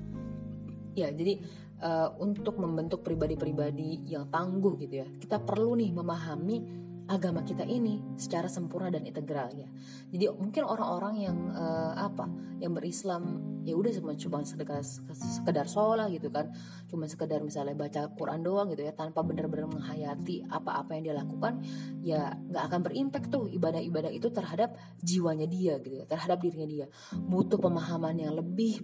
Ya, 0.93 1.09
jadi 1.09 1.41
uh, 1.81 2.13
untuk 2.21 2.61
membentuk 2.61 3.01
pribadi-pribadi 3.01 4.05
yang 4.05 4.29
tangguh 4.29 4.77
gitu 4.77 5.01
ya, 5.01 5.09
kita 5.17 5.41
perlu 5.41 5.81
nih 5.81 5.97
memahami 5.97 6.82
agama 7.11 7.43
kita 7.43 7.67
ini 7.67 8.01
secara 8.15 8.47
sempurna 8.47 8.91
dan 8.91 9.07
integral 9.07 9.51
ya. 9.55 9.69
Jadi 10.13 10.31
mungkin 10.39 10.63
orang-orang 10.67 11.15
yang 11.19 11.39
uh, 11.51 11.95
apa, 11.99 12.27
yang 12.63 12.75
berislam 12.79 13.53
ya 13.63 13.79
udah 13.79 13.91
cuma 13.95 14.13
cuma 14.19 14.39
sekedar 14.43 14.83
sekedar 15.15 15.67
sholat 15.71 16.11
gitu 16.11 16.35
kan 16.35 16.51
cuma 16.91 17.07
sekedar 17.07 17.39
misalnya 17.47 17.79
baca 17.79 18.11
Quran 18.11 18.43
doang 18.43 18.67
gitu 18.75 18.83
ya 18.83 18.91
tanpa 18.91 19.23
benar-benar 19.23 19.71
menghayati 19.71 20.51
apa-apa 20.51 20.99
yang 20.99 21.03
dia 21.07 21.15
lakukan 21.15 21.63
ya 22.03 22.35
nggak 22.35 22.65
akan 22.71 22.81
berimpact 22.83 23.27
tuh 23.31 23.47
ibadah-ibadah 23.55 24.11
itu 24.11 24.35
terhadap 24.35 24.75
jiwanya 24.99 25.47
dia 25.47 25.79
gitu 25.79 26.03
ya 26.03 26.05
terhadap 26.11 26.43
dirinya 26.43 26.67
dia 26.67 26.87
butuh 27.15 27.59
pemahaman 27.63 28.19
yang 28.19 28.35
lebih 28.35 28.83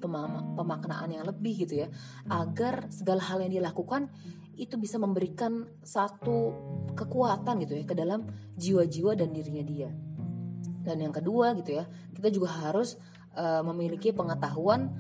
pemaknaan 0.55 1.11
yang 1.11 1.27
lebih 1.27 1.67
gitu 1.67 1.83
ya 1.83 1.89
agar 2.31 2.87
segala 2.95 3.23
hal 3.27 3.43
yang 3.43 3.59
dia 3.59 3.65
lakukan 3.67 4.07
itu 4.59 4.75
bisa 4.77 4.99
memberikan 4.99 5.65
satu 5.81 6.53
kekuatan 6.99 7.63
gitu 7.63 7.79
ya 7.79 7.85
ke 7.87 7.95
dalam 7.95 8.27
jiwa-jiwa 8.59 9.15
dan 9.15 9.31
dirinya 9.31 9.65
dia 9.65 9.91
dan 10.83 10.99
yang 10.99 11.15
kedua 11.15 11.55
gitu 11.55 11.79
ya 11.79 11.85
kita 12.13 12.35
juga 12.35 12.51
harus 12.51 12.99
uh, 13.39 13.63
memiliki 13.63 14.11
pengetahuan 14.11 14.91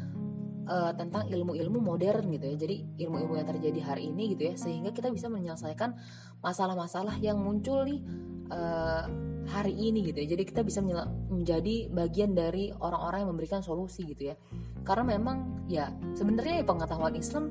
uh, 0.68 0.92
tentang 0.94 1.26
ilmu-ilmu 1.26 1.80
modern 1.80 2.28
gitu 2.30 2.46
ya. 2.54 2.56
Jadi 2.60 2.76
ilmu-ilmu 3.02 3.34
yang 3.40 3.48
terjadi 3.48 3.80
hari 3.82 4.12
ini 4.12 4.36
gitu 4.36 4.52
ya, 4.52 4.54
sehingga 4.54 4.92
kita 4.92 5.08
bisa 5.08 5.32
menyelesaikan 5.32 5.96
masalah-masalah 6.44 7.18
yang 7.18 7.40
muncul 7.40 7.82
nih 7.82 8.04
uh, 8.52 9.08
hari 9.48 9.74
ini 9.74 10.12
gitu 10.12 10.20
ya. 10.22 10.36
Jadi 10.36 10.42
kita 10.44 10.60
bisa 10.62 10.84
menjadi 11.32 11.88
bagian 11.88 12.36
dari 12.36 12.70
orang-orang 12.70 13.24
yang 13.24 13.30
memberikan 13.32 13.60
solusi 13.64 14.04
gitu 14.04 14.30
ya. 14.30 14.36
Karena 14.84 15.18
memang 15.18 15.66
ya 15.66 15.90
sebenarnya 16.14 16.62
ya 16.62 16.64
pengetahuan 16.64 17.16
Islam 17.16 17.50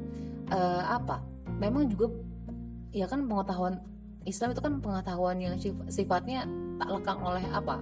uh, 0.54 0.84
apa? 0.88 1.37
Memang 1.58 1.90
juga 1.90 2.14
ya 2.94 3.10
kan 3.10 3.26
pengetahuan 3.26 3.82
Islam 4.28 4.52
itu 4.52 4.62
kan 4.62 4.74
pengetahuan 4.84 5.38
yang 5.40 5.56
sifatnya 5.88 6.44
tak 6.78 6.90
lekang 6.94 7.20
oleh 7.24 7.44
apa 7.50 7.80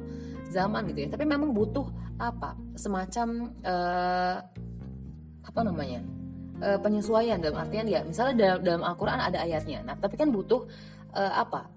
zaman 0.54 0.88
gitu 0.94 1.06
ya. 1.06 1.10
Tapi 1.12 1.26
memang 1.26 1.52
butuh 1.52 1.90
apa? 2.22 2.56
Semacam 2.78 3.52
uh, 3.66 4.38
apa 5.44 5.62
namanya? 5.66 6.06
Uh, 6.56 6.80
penyesuaian 6.80 7.36
dalam 7.44 7.60
artian 7.60 7.84
ya 7.84 8.00
misalnya 8.08 8.36
dalam, 8.40 8.60
dalam 8.64 8.82
Al-Quran 8.88 9.20
ada 9.20 9.44
ayatnya. 9.44 9.84
Nah 9.84 10.00
tapi 10.00 10.16
kan 10.16 10.32
butuh 10.32 10.64
uh, 11.18 11.34
apa? 11.44 11.72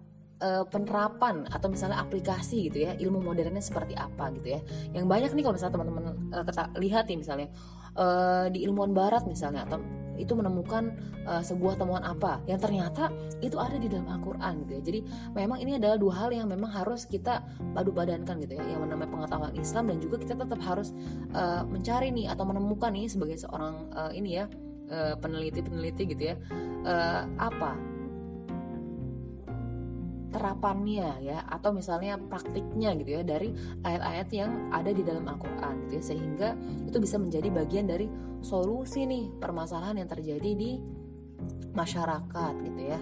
Penerapan 0.71 1.51
atau 1.51 1.67
misalnya 1.67 1.99
aplikasi 1.99 2.71
gitu 2.71 2.87
ya 2.87 2.95
ilmu 2.95 3.27
modernnya 3.27 3.59
seperti 3.59 3.99
apa 3.99 4.31
gitu 4.39 4.55
ya. 4.55 4.63
Yang 4.95 5.11
banyak 5.11 5.31
nih 5.35 5.43
kalau 5.43 5.55
misalnya 5.59 5.75
teman-teman 5.75 6.05
lihat 6.79 7.11
nih 7.11 7.19
misalnya 7.19 7.49
di 8.55 8.63
ilmuwan 8.63 8.95
barat 8.95 9.27
misalnya 9.27 9.67
atau 9.67 9.83
itu 10.19 10.35
menemukan 10.35 10.93
uh, 11.25 11.41
sebuah 11.41 11.79
temuan 11.79 12.03
apa 12.03 12.43
yang 12.51 12.59
ternyata 12.59 13.09
itu 13.41 13.57
ada 13.57 13.79
di 13.79 13.87
dalam 13.87 14.11
Al-Qur'an 14.11 14.67
gitu 14.67 14.73
ya. 14.77 14.83
Jadi 14.83 15.01
memang 15.33 15.59
ini 15.63 15.79
adalah 15.79 15.97
dua 15.97 16.15
hal 16.27 16.31
yang 16.35 16.51
memang 16.51 16.69
harus 16.69 17.07
kita 17.07 17.47
padu 17.73 17.95
padankan 17.95 18.43
gitu 18.43 18.59
ya, 18.59 18.65
yang 18.67 18.85
namanya 18.85 19.11
pengetahuan 19.15 19.55
Islam 19.55 19.89
dan 19.95 19.99
juga 20.03 20.17
kita 20.21 20.35
tetap 20.35 20.61
harus 20.61 20.93
uh, 21.33 21.63
mencari 21.65 22.11
nih 22.11 22.29
atau 22.29 22.45
menemukan 22.45 22.91
nih 22.93 23.07
sebagai 23.07 23.39
seorang 23.41 23.89
uh, 23.95 24.13
ini 24.13 24.43
ya 24.43 24.47
peneliti-peneliti 25.21 26.17
gitu 26.17 26.33
ya 26.33 26.41
uh, 26.89 27.29
apa 27.37 27.77
terapannya 30.29 31.25
ya 31.25 31.39
atau 31.49 31.73
misalnya 31.73 32.21
praktiknya 32.21 32.93
gitu 33.01 33.17
ya 33.17 33.23
dari 33.25 33.49
ayat-ayat 33.81 34.29
yang 34.33 34.51
ada 34.69 34.93
di 34.93 35.01
dalam 35.01 35.25
Al-Qur'an 35.25 35.89
gitu 35.89 36.01
ya 36.01 36.03
sehingga 36.05 36.49
itu 36.85 36.97
bisa 37.01 37.17
menjadi 37.17 37.49
bagian 37.49 37.89
dari 37.89 38.07
solusi 38.45 39.09
nih 39.09 39.33
permasalahan 39.41 40.05
yang 40.05 40.11
terjadi 40.11 40.51
di 40.53 40.77
masyarakat 41.73 42.55
gitu 42.67 42.83
ya. 42.83 43.01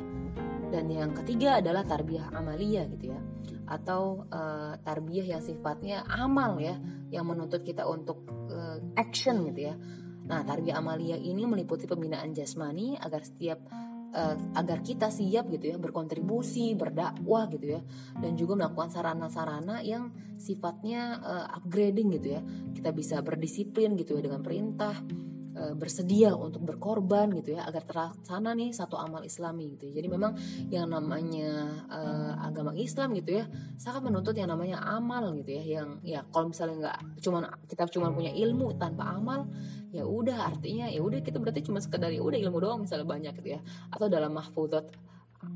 Dan 0.66 0.90
yang 0.90 1.14
ketiga 1.14 1.62
adalah 1.62 1.86
tarbiyah 1.86 2.34
amalia 2.34 2.82
gitu 2.90 3.14
ya 3.14 3.20
atau 3.66 4.22
uh, 4.30 4.78
tarbiyah 4.78 5.36
yang 5.36 5.42
sifatnya 5.42 6.06
amal 6.06 6.58
ya 6.62 6.78
yang 7.10 7.26
menuntut 7.26 7.66
kita 7.66 7.82
untuk 7.86 8.22
uh, 8.50 8.78
action 8.94 9.42
gitu 9.50 9.70
ya. 9.70 9.74
Nah, 10.26 10.42
tarbiyah 10.42 10.78
amalia 10.78 11.14
ini 11.18 11.46
meliputi 11.46 11.86
pembinaan 11.86 12.34
jasmani 12.34 12.98
agar 12.98 13.22
setiap 13.22 13.62
uh, 14.16 14.36
agar 14.56 14.80
kita 14.80 15.12
siap 15.12 15.52
gitu 15.52 15.70
ya 15.70 15.76
berkontribusi 15.76 16.72
berdakwah 16.72 17.46
gitu 17.52 17.76
ya 17.76 17.80
dan 18.16 18.32
juga 18.34 18.56
melakukan 18.56 18.88
sarana-sarana 18.88 19.84
yang 19.84 20.10
sifatnya 20.40 21.20
uh, 21.20 21.46
upgrading 21.60 22.16
gitu 22.16 22.40
ya. 22.40 22.42
Kita 22.72 22.90
bisa 22.96 23.20
berdisiplin 23.20 23.92
gitu 24.00 24.16
ya 24.16 24.24
dengan 24.24 24.40
perintah 24.40 24.96
uh, 25.56 25.74
bersedia 25.74 26.36
untuk 26.36 26.62
berkorban 26.62 27.32
gitu 27.32 27.56
ya 27.56 27.64
agar 27.64 27.82
terlaksana 27.88 28.52
nih 28.52 28.76
satu 28.76 29.00
amal 29.00 29.24
Islami 29.24 29.74
gitu 29.74 29.88
ya. 29.88 30.04
Jadi 30.04 30.08
memang 30.12 30.32
yang 30.68 30.92
namanya 30.92 31.82
uh, 31.88 32.32
agama 32.44 32.76
Islam 32.76 33.16
gitu 33.16 33.40
ya 33.40 33.44
sangat 33.80 34.04
menuntut 34.04 34.36
yang 34.36 34.52
namanya 34.52 34.84
amal 34.84 35.32
gitu 35.40 35.56
ya 35.56 35.80
yang 35.80 35.88
ya 36.04 36.20
kalau 36.28 36.52
misalnya 36.52 36.76
nggak 36.86 36.98
cuman 37.24 37.42
kita 37.66 37.88
cuma 37.90 38.12
punya 38.12 38.30
ilmu 38.36 38.76
tanpa 38.76 39.16
amal 39.16 39.48
ya 39.90 40.04
udah 40.04 40.52
artinya 40.52 40.86
ya 40.92 41.00
udah 41.00 41.24
kita 41.24 41.40
berarti 41.40 41.64
cuma 41.64 41.80
sekedar 41.80 42.12
ya 42.12 42.20
udah 42.20 42.36
ilmu 42.36 42.58
doang 42.60 42.84
misalnya 42.84 43.08
banyak 43.08 43.32
gitu 43.40 43.56
ya 43.56 43.60
atau 43.88 44.06
dalam 44.12 44.36
mahfudzat 44.36 44.92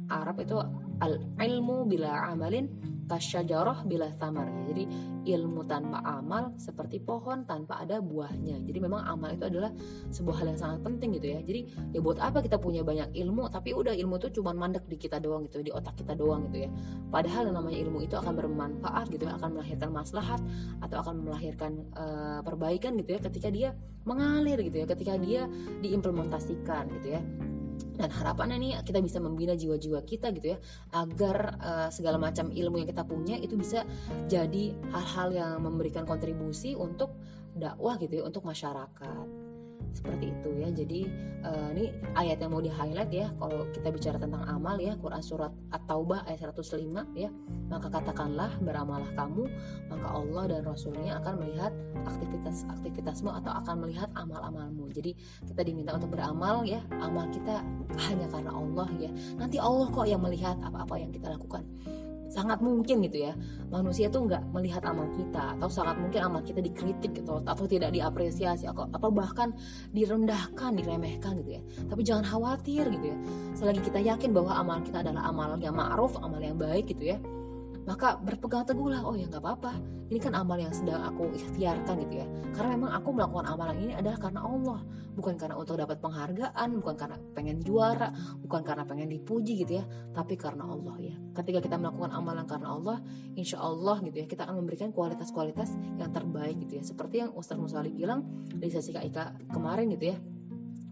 Arab 0.09 0.37
itu 0.43 0.57
al 1.01 1.13
ilmu 1.41 1.89
bila 1.89 2.31
amalin 2.31 2.69
kasyajarah 3.11 3.83
bila 3.83 4.07
tamar 4.15 4.47
jadi 4.71 4.87
ilmu 5.27 5.67
tanpa 5.69 6.01
amal 6.07 6.55
seperti 6.57 7.03
pohon 7.03 7.45
tanpa 7.45 7.83
ada 7.85 8.01
buahnya. 8.01 8.63
Jadi 8.65 8.79
memang 8.81 9.05
amal 9.05 9.37
itu 9.37 9.45
adalah 9.45 9.69
sebuah 10.09 10.41
hal 10.41 10.47
yang 10.55 10.61
sangat 10.61 10.81
penting 10.87 11.21
gitu 11.21 11.27
ya. 11.37 11.41
Jadi 11.45 11.61
ya 11.93 12.01
buat 12.01 12.17
apa 12.23 12.41
kita 12.41 12.57
punya 12.57 12.81
banyak 12.81 13.13
ilmu? 13.13 13.53
Tapi 13.53 13.77
udah 13.77 13.93
ilmu 13.93 14.17
itu 14.17 14.41
cuma 14.41 14.57
mandek 14.57 14.89
di 14.89 14.97
kita 14.97 15.21
doang 15.21 15.45
gitu 15.51 15.61
di 15.61 15.73
otak 15.75 16.01
kita 16.01 16.17
doang 16.17 16.49
gitu 16.49 16.65
ya. 16.65 16.71
Padahal 17.13 17.53
yang 17.53 17.57
namanya 17.61 17.79
ilmu 17.85 17.99
itu 18.01 18.15
akan 18.17 18.33
bermanfaat 18.33 19.13
gitu 19.13 19.29
ya 19.29 19.37
akan 19.37 19.51
melahirkan 19.61 19.91
maslahat 19.93 20.41
atau 20.81 20.97
akan 21.05 21.15
melahirkan 21.27 21.73
uh, 21.99 22.41
perbaikan 22.41 22.97
gitu 22.97 23.19
ya 23.19 23.21
ketika 23.21 23.49
dia 23.53 23.69
mengalir 24.09 24.57
gitu 24.65 24.81
ya 24.81 24.87
ketika 24.89 25.21
dia 25.21 25.45
diimplementasikan 25.85 26.89
gitu 27.01 27.21
ya 27.21 27.23
dan 28.01 28.11
harapannya 28.11 28.57
nih 28.57 28.73
kita 28.83 29.05
bisa 29.05 29.21
membina 29.21 29.53
jiwa-jiwa 29.53 30.01
kita 30.09 30.33
gitu 30.33 30.57
ya 30.57 30.59
agar 30.97 31.37
uh, 31.61 31.89
segala 31.93 32.17
macam 32.17 32.49
ilmu 32.49 32.81
yang 32.81 32.89
kita 32.89 33.05
punya 33.05 33.37
itu 33.37 33.55
bisa 33.61 33.85
jadi 34.27 34.73
hal-hal 34.91 35.29
yang 35.37 35.53
memberikan 35.61 36.09
kontribusi 36.09 36.73
untuk 36.73 37.13
dakwah 37.53 38.01
gitu 38.01 38.23
ya 38.23 38.25
untuk 38.25 38.47
masyarakat 38.49 39.40
seperti 39.93 40.33
itu 40.33 40.51
ya. 40.59 40.69
Jadi 40.71 41.01
uh, 41.45 41.69
ini 41.75 41.93
ayat 42.17 42.41
yang 42.43 42.53
mau 42.55 42.63
di 42.63 42.73
highlight 42.73 43.13
ya. 43.13 43.27
Kalau 43.37 43.67
kita 43.71 43.89
bicara 43.91 44.17
tentang 44.17 44.43
amal 44.47 44.77
ya 44.79 44.95
Quran 44.99 45.23
surat 45.23 45.53
At-Taubah 45.75 46.27
ayat 46.27 46.53
105 46.55 46.87
ya. 47.15 47.31
Maka 47.71 47.87
katakanlah 47.87 48.59
beramalah 48.63 49.11
kamu 49.15 49.47
maka 49.87 50.07
Allah 50.11 50.43
dan 50.51 50.61
Rasulnya 50.67 51.23
akan 51.23 51.35
melihat 51.47 51.73
aktivitas 52.03 52.67
aktivitasmu 52.67 53.31
atau 53.31 53.53
akan 53.63 53.87
melihat 53.87 54.11
amal-amalmu. 54.19 54.91
Jadi 54.91 55.15
kita 55.47 55.63
diminta 55.63 55.95
untuk 55.95 56.15
beramal 56.15 56.67
ya. 56.67 56.83
Amal 56.99 57.31
kita 57.31 57.63
hanya 58.11 58.27
karena 58.27 58.51
Allah 58.51 58.89
ya. 58.99 59.11
Nanti 59.39 59.57
Allah 59.63 59.87
kok 59.91 60.07
yang 60.07 60.23
melihat 60.23 60.59
apa-apa 60.63 60.99
yang 60.99 61.15
kita 61.15 61.31
lakukan 61.31 61.63
sangat 62.31 62.63
mungkin 62.63 63.03
gitu 63.03 63.27
ya 63.27 63.35
manusia 63.69 64.07
tuh 64.07 64.31
nggak 64.31 64.55
melihat 64.55 64.87
amal 64.87 65.11
kita 65.19 65.59
atau 65.59 65.67
sangat 65.67 65.99
mungkin 65.99 66.23
amal 66.23 66.41
kita 66.47 66.63
dikritik 66.63 67.11
gitu 67.11 67.43
atau 67.43 67.65
tidak 67.67 67.91
diapresiasi 67.91 68.71
atau, 68.71 68.87
atau 68.89 69.11
bahkan 69.11 69.51
direndahkan 69.91 70.79
diremehkan 70.79 71.43
gitu 71.43 71.59
ya. 71.59 71.63
Tapi 71.91 72.01
jangan 72.07 72.25
khawatir 72.25 72.87
gitu 72.87 73.07
ya 73.11 73.19
selagi 73.59 73.83
kita 73.83 73.99
yakin 73.99 74.31
bahwa 74.31 74.55
amal 74.55 74.79
kita 74.81 75.03
adalah 75.03 75.27
amal 75.27 75.59
yang 75.59 75.75
ma'ruf 75.75 76.15
amal 76.23 76.39
yang 76.39 76.57
baik 76.57 76.87
gitu 76.89 77.13
ya 77.13 77.19
maka 77.89 78.21
berpegang 78.21 78.65
teguhlah 78.69 79.01
oh 79.05 79.17
ya 79.17 79.27
nggak 79.29 79.41
apa-apa. 79.41 79.73
Ini 80.11 80.19
kan 80.19 80.35
amal 80.35 80.59
yang 80.59 80.75
sedang 80.75 81.07
aku 81.07 81.31
ikhtiarkan 81.31 81.95
gitu 82.07 82.15
ya. 82.19 82.27
Karena 82.51 82.75
memang 82.75 82.91
aku 82.99 83.15
melakukan 83.15 83.47
amalan 83.47 83.77
ini 83.79 83.93
adalah 83.95 84.19
karena 84.19 84.41
Allah. 84.43 84.81
Bukan 85.15 85.35
karena 85.39 85.55
untuk 85.55 85.79
dapat 85.79 86.03
penghargaan 86.03 86.69
bukan 86.83 86.95
karena 86.99 87.17
pengen 87.35 87.63
juara 87.63 88.11
bukan 88.43 88.63
karena 88.67 88.83
pengen 88.83 89.07
dipuji 89.07 89.63
gitu 89.63 89.79
ya. 89.79 89.85
Tapi 90.11 90.35
karena 90.35 90.67
Allah 90.67 90.97
ya. 90.99 91.15
Ketika 91.31 91.63
kita 91.63 91.79
melakukan 91.79 92.11
amalan 92.11 92.45
karena 92.45 92.69
Allah 92.75 92.99
insya 93.39 93.63
Allah 93.63 94.03
gitu 94.03 94.19
ya 94.19 94.27
kita 94.27 94.51
akan 94.51 94.59
memberikan 94.61 94.91
kualitas-kualitas 94.91 95.79
yang 95.97 96.11
terbaik 96.11 96.59
gitu 96.67 96.81
ya. 96.81 96.83
Seperti 96.83 97.23
yang 97.23 97.31
Ustaz 97.39 97.55
Musali 97.55 97.95
bilang 97.95 98.27
di 98.51 98.67
sesi 98.67 98.91
KIK 98.91 99.47
kemarin 99.55 99.95
gitu 99.95 100.11
ya 100.11 100.19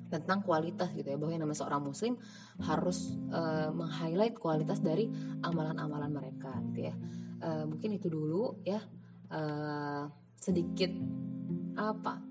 tentang 0.09 0.43
kualitas 0.43 0.91
gitu 0.97 1.09
ya. 1.09 1.17
Bahwa 1.17 1.33
yang 1.33 1.43
namanya 1.45 1.61
seorang 1.65 1.83
muslim 1.85 2.17
harus 2.61 3.17
uh, 3.33 3.71
meng-highlight 3.73 4.37
kualitas 4.37 4.81
dari 4.81 5.09
amalan-amalan 5.45 6.11
mereka 6.11 6.53
gitu 6.73 6.89
ya. 6.89 6.95
Uh, 7.39 7.65
mungkin 7.69 7.95
itu 7.97 8.09
dulu 8.11 8.59
ya. 8.65 8.81
Uh, 9.29 10.09
sedikit 10.39 10.89
apa 11.77 12.23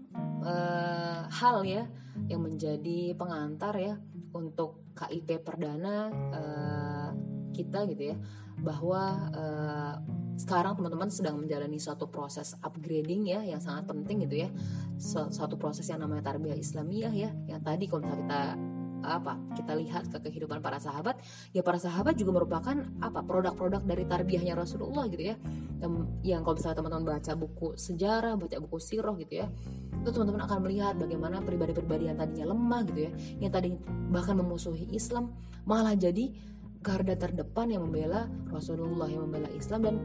uh, 0.42 1.30
hal 1.30 1.62
ya 1.62 1.86
yang 2.26 2.42
menjadi 2.42 3.14
pengantar 3.14 3.78
ya 3.78 3.96
untuk 4.34 4.90
KIP 4.98 5.46
perdana 5.46 6.10
uh, 6.34 7.10
kita 7.54 7.86
gitu 7.94 8.14
ya. 8.14 8.18
Bahwa 8.58 9.30
uh, 9.38 10.17
sekarang 10.38 10.78
teman-teman 10.78 11.10
sedang 11.10 11.42
menjalani 11.42 11.82
suatu 11.82 12.06
proses 12.06 12.54
upgrading 12.62 13.26
ya 13.26 13.42
yang 13.42 13.58
sangat 13.58 13.90
penting 13.90 14.30
gitu 14.30 14.46
ya. 14.46 14.50
Suatu 15.02 15.58
proses 15.58 15.90
yang 15.90 16.06
namanya 16.06 16.30
tarbiyah 16.30 16.54
Islamiyah 16.54 17.14
ya. 17.14 17.30
Yang 17.50 17.62
tadi 17.66 17.86
kalau 17.90 18.06
kita 18.06 18.42
apa 18.98 19.38
kita 19.54 19.78
lihat 19.78 20.10
ke 20.10 20.18
kehidupan 20.30 20.58
para 20.58 20.82
sahabat 20.82 21.22
ya 21.54 21.62
para 21.62 21.78
sahabat 21.78 22.18
juga 22.18 22.34
merupakan 22.34 22.82
apa 22.98 23.22
produk-produk 23.22 23.86
dari 23.86 24.10
tarbiyahnya 24.10 24.54
Rasulullah 24.54 25.10
gitu 25.10 25.34
ya. 25.34 25.36
Yang, 25.78 25.92
yang 26.26 26.42
kalau 26.46 26.56
misalnya 26.58 26.78
teman-teman 26.82 27.06
baca 27.18 27.34
buku 27.38 27.68
sejarah 27.78 28.34
baca 28.38 28.58
buku 28.58 28.78
sirah 28.82 29.14
gitu 29.22 29.46
ya 29.46 29.48
itu 30.02 30.10
teman-teman 30.10 30.42
akan 30.50 30.60
melihat 30.66 30.94
bagaimana 30.98 31.38
pribadi-pribadi 31.46 32.10
yang 32.10 32.18
tadinya 32.18 32.50
lemah 32.50 32.82
gitu 32.90 33.00
ya 33.06 33.12
yang 33.44 33.52
tadi 33.54 33.78
bahkan 34.10 34.40
memusuhi 34.42 34.90
Islam 34.90 35.34
malah 35.70 35.94
jadi 35.94 36.34
garda 36.82 37.14
terdepan 37.20 37.70
yang 37.74 37.86
membela 37.86 38.26
Rasulullah 38.50 39.12
yang 39.12 39.28
membela 39.28 39.52
Islam 39.52 39.80
dan 39.84 39.96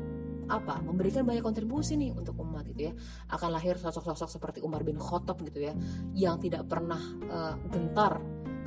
apa 0.48 0.82
memberikan 0.82 1.22
banyak 1.22 1.44
kontribusi 1.44 1.94
nih 1.98 2.14
untuk 2.14 2.38
umat 2.42 2.66
gitu 2.70 2.90
ya. 2.90 2.92
Akan 3.30 3.54
lahir 3.54 3.78
sosok-sosok 3.78 4.28
seperti 4.28 4.58
Umar 4.64 4.82
bin 4.82 4.98
Khattab 4.98 5.38
gitu 5.44 5.62
ya 5.62 5.72
yang 6.16 6.38
tidak 6.42 6.66
pernah 6.66 7.00
uh, 7.30 7.54
gentar 7.70 8.18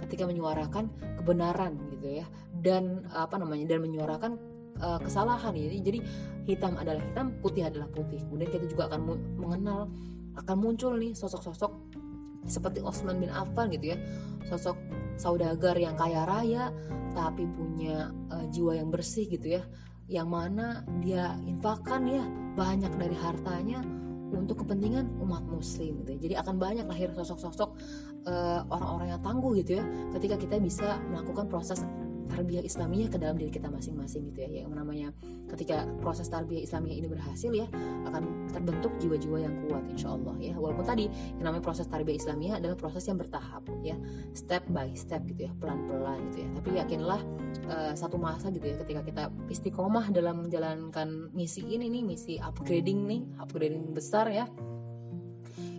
ketika 0.05 0.27
menyuarakan 0.27 0.91
kebenaran 1.19 1.75
gitu 1.91 2.23
ya. 2.23 2.25
Dan 2.51 3.05
apa 3.11 3.35
namanya 3.35 3.65
dan 3.75 3.79
menyuarakan 3.83 4.31
uh, 4.79 4.99
kesalahan 5.01 5.53
ya 5.55 5.71
jadi 5.79 5.99
hitam 6.45 6.77
adalah 6.79 7.01
hitam 7.01 7.35
putih 7.39 7.67
adalah 7.67 7.89
putih. 7.91 8.21
Kemudian 8.23 8.49
kita 8.51 8.65
juga 8.69 8.91
akan 8.91 9.01
mengenal 9.39 9.89
akan 10.35 10.55
muncul 10.59 10.95
nih 10.99 11.15
sosok-sosok 11.15 11.71
seperti 12.45 12.83
Osman 12.83 13.17
bin 13.17 13.31
Affan 13.33 13.71
gitu 13.73 13.95
ya. 13.95 13.97
Sosok 14.45 14.77
saudagar 15.17 15.79
yang 15.79 15.95
kaya 15.95 16.27
raya 16.27 16.69
tapi 17.15 17.47
punya 17.47 18.11
uh, 18.27 18.45
jiwa 18.51 18.75
yang 18.75 18.91
bersih 18.91 19.25
gitu 19.31 19.55
ya 19.55 19.63
yang 20.05 20.29
mana 20.29 20.85
dia 21.01 21.33
infakkan 21.49 22.05
ya 22.05 22.23
banyak 22.53 22.93
dari 22.95 23.17
hartanya 23.17 23.81
untuk 24.33 24.65
kepentingan 24.65 25.21
umat 25.21 25.45
muslim 25.47 26.01
gitu 26.03 26.09
ya. 26.17 26.19
Jadi 26.29 26.33
akan 26.41 26.55
banyak 26.57 26.85
lahir 26.85 27.09
sosok-sosok 27.13 27.69
uh, 28.27 28.61
orang-orang 28.69 29.07
yang 29.15 29.21
tangguh 29.21 29.51
gitu 29.61 29.81
ya 29.81 29.83
ketika 30.17 30.35
kita 30.37 30.55
bisa 30.59 30.97
melakukan 31.09 31.45
proses 31.47 31.85
tarbiyah 32.27 32.63
Islamiyah 32.65 33.09
ke 33.09 33.17
dalam 33.17 33.35
diri 33.39 33.51
kita 33.53 33.69
masing-masing 33.69 34.33
gitu 34.33 34.45
ya. 34.45 34.65
Yang 34.65 34.73
namanya 34.75 35.07
ketika 35.49 35.85
proses 36.01 36.27
tarbiyah 36.27 36.65
Islamiyah 36.65 36.97
ini 36.99 37.07
berhasil 37.07 37.51
ya 37.53 37.67
akan 38.09 38.51
terbentuk 38.51 38.91
jiwa-jiwa 39.01 39.37
yang 39.45 39.55
kuat 39.67 39.83
insya 39.89 40.13
Allah 40.13 40.35
ya. 40.41 40.53
Walaupun 40.57 40.85
tadi 40.85 41.05
yang 41.39 41.45
namanya 41.45 41.63
proses 41.63 41.85
tarbiyah 41.89 42.17
Islamiyah 42.17 42.55
adalah 42.59 42.75
proses 42.77 43.03
yang 43.05 43.17
bertahap 43.17 43.63
ya. 43.85 43.95
Step 44.33 44.65
by 44.69 44.91
step 44.97 45.23
gitu 45.29 45.47
ya 45.47 45.51
pelan-pelan 45.57 46.19
gitu 46.31 46.45
ya. 46.45 46.49
Tapi 46.57 46.69
yakinlah 46.81 47.21
uh, 47.69 47.93
satu 47.93 48.19
masa 48.19 48.51
gitu 48.51 48.65
ya 48.65 48.75
ketika 48.81 49.01
kita 49.05 49.23
istiqomah 49.49 50.11
dalam 50.11 50.45
menjalankan 50.45 51.31
misi 51.31 51.63
ini 51.65 51.89
nih 51.89 52.03
misi 52.03 52.33
upgrading 52.37 53.07
nih 53.07 53.21
upgrading 53.41 53.93
besar 53.95 54.29
ya 54.29 54.45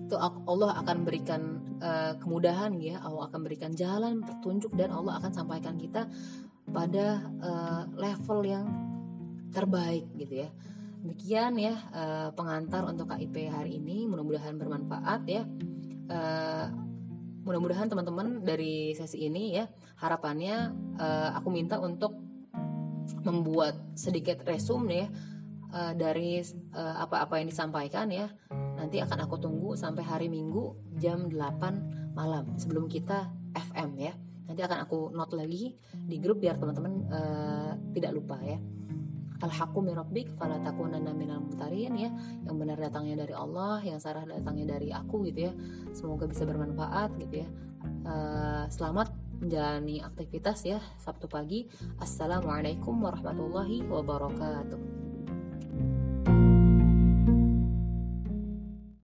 itu 0.06 0.14
Allah 0.22 0.70
akan 0.86 1.02
berikan 1.02 1.42
uh, 1.82 2.14
kemudahan 2.22 2.78
ya. 2.78 3.02
Allah 3.02 3.26
akan 3.26 3.40
berikan 3.42 3.74
jalan 3.74 4.22
petunjuk 4.22 4.70
dan 4.78 4.94
Allah 4.94 5.18
akan 5.18 5.34
sampaikan 5.34 5.74
kita 5.74 6.06
pada 6.70 7.26
uh, 7.42 7.82
level 7.98 8.46
yang 8.46 8.66
terbaik 9.50 10.06
gitu 10.14 10.46
ya. 10.46 10.48
Demikian 11.02 11.58
ya 11.58 11.74
uh, 11.90 12.28
pengantar 12.38 12.86
untuk 12.86 13.10
KIP 13.10 13.50
hari 13.50 13.82
ini. 13.82 14.06
Mudah-mudahan 14.06 14.54
bermanfaat 14.54 15.26
ya. 15.26 15.42
Uh, 16.06 16.70
mudah-mudahan 17.42 17.90
teman-teman 17.90 18.42
dari 18.42 18.90
sesi 18.94 19.26
ini 19.26 19.54
ya 19.54 19.70
harapannya 20.02 20.74
uh, 20.98 21.30
aku 21.38 21.54
minta 21.54 21.78
untuk 21.78 22.10
membuat 23.22 23.78
sedikit 23.94 24.42
resume 24.42 24.90
ya 24.90 25.06
uh, 25.70 25.94
dari 25.94 26.42
apa-apa 26.74 27.38
uh, 27.38 27.38
yang 27.38 27.48
disampaikan 27.50 28.10
ya 28.10 28.26
nanti 28.76 29.00
akan 29.00 29.24
aku 29.24 29.36
tunggu 29.40 29.74
sampai 29.74 30.04
hari 30.04 30.28
Minggu 30.28 30.94
jam 31.00 31.26
8 31.32 32.14
malam 32.14 32.56
sebelum 32.60 32.86
kita 32.86 33.32
FM 33.56 33.90
ya. 33.96 34.12
Nanti 34.46 34.62
akan 34.62 34.78
aku 34.86 34.98
note 35.10 35.34
lagi 35.34 35.74
di 35.92 36.16
grup 36.22 36.38
biar 36.38 36.56
teman-teman 36.60 36.92
uh, 37.10 37.72
tidak 37.96 38.14
lupa 38.14 38.38
ya. 38.44 38.60
Al-haqqu 39.36 39.84
min 39.84 39.92
rabbik 39.92 40.32
minal 41.12 41.44
mumtarin 41.44 41.92
ya. 41.98 42.10
Yang 42.46 42.56
benar 42.56 42.78
datangnya 42.80 43.26
dari 43.26 43.34
Allah, 43.36 43.84
yang 43.84 44.00
salah 44.00 44.24
datangnya 44.24 44.78
dari 44.78 44.94
aku 44.94 45.26
gitu 45.28 45.50
ya. 45.50 45.52
Semoga 45.92 46.24
bisa 46.24 46.48
bermanfaat 46.48 47.20
gitu 47.20 47.44
ya. 47.44 47.48
Uh, 48.06 48.64
selamat 48.70 49.12
menjalani 49.40 50.00
aktivitas 50.00 50.64
ya 50.64 50.80
Sabtu 50.96 51.28
pagi. 51.28 51.68
Assalamualaikum 52.00 52.96
warahmatullahi 52.96 53.84
wabarakatuh. 53.84 55.05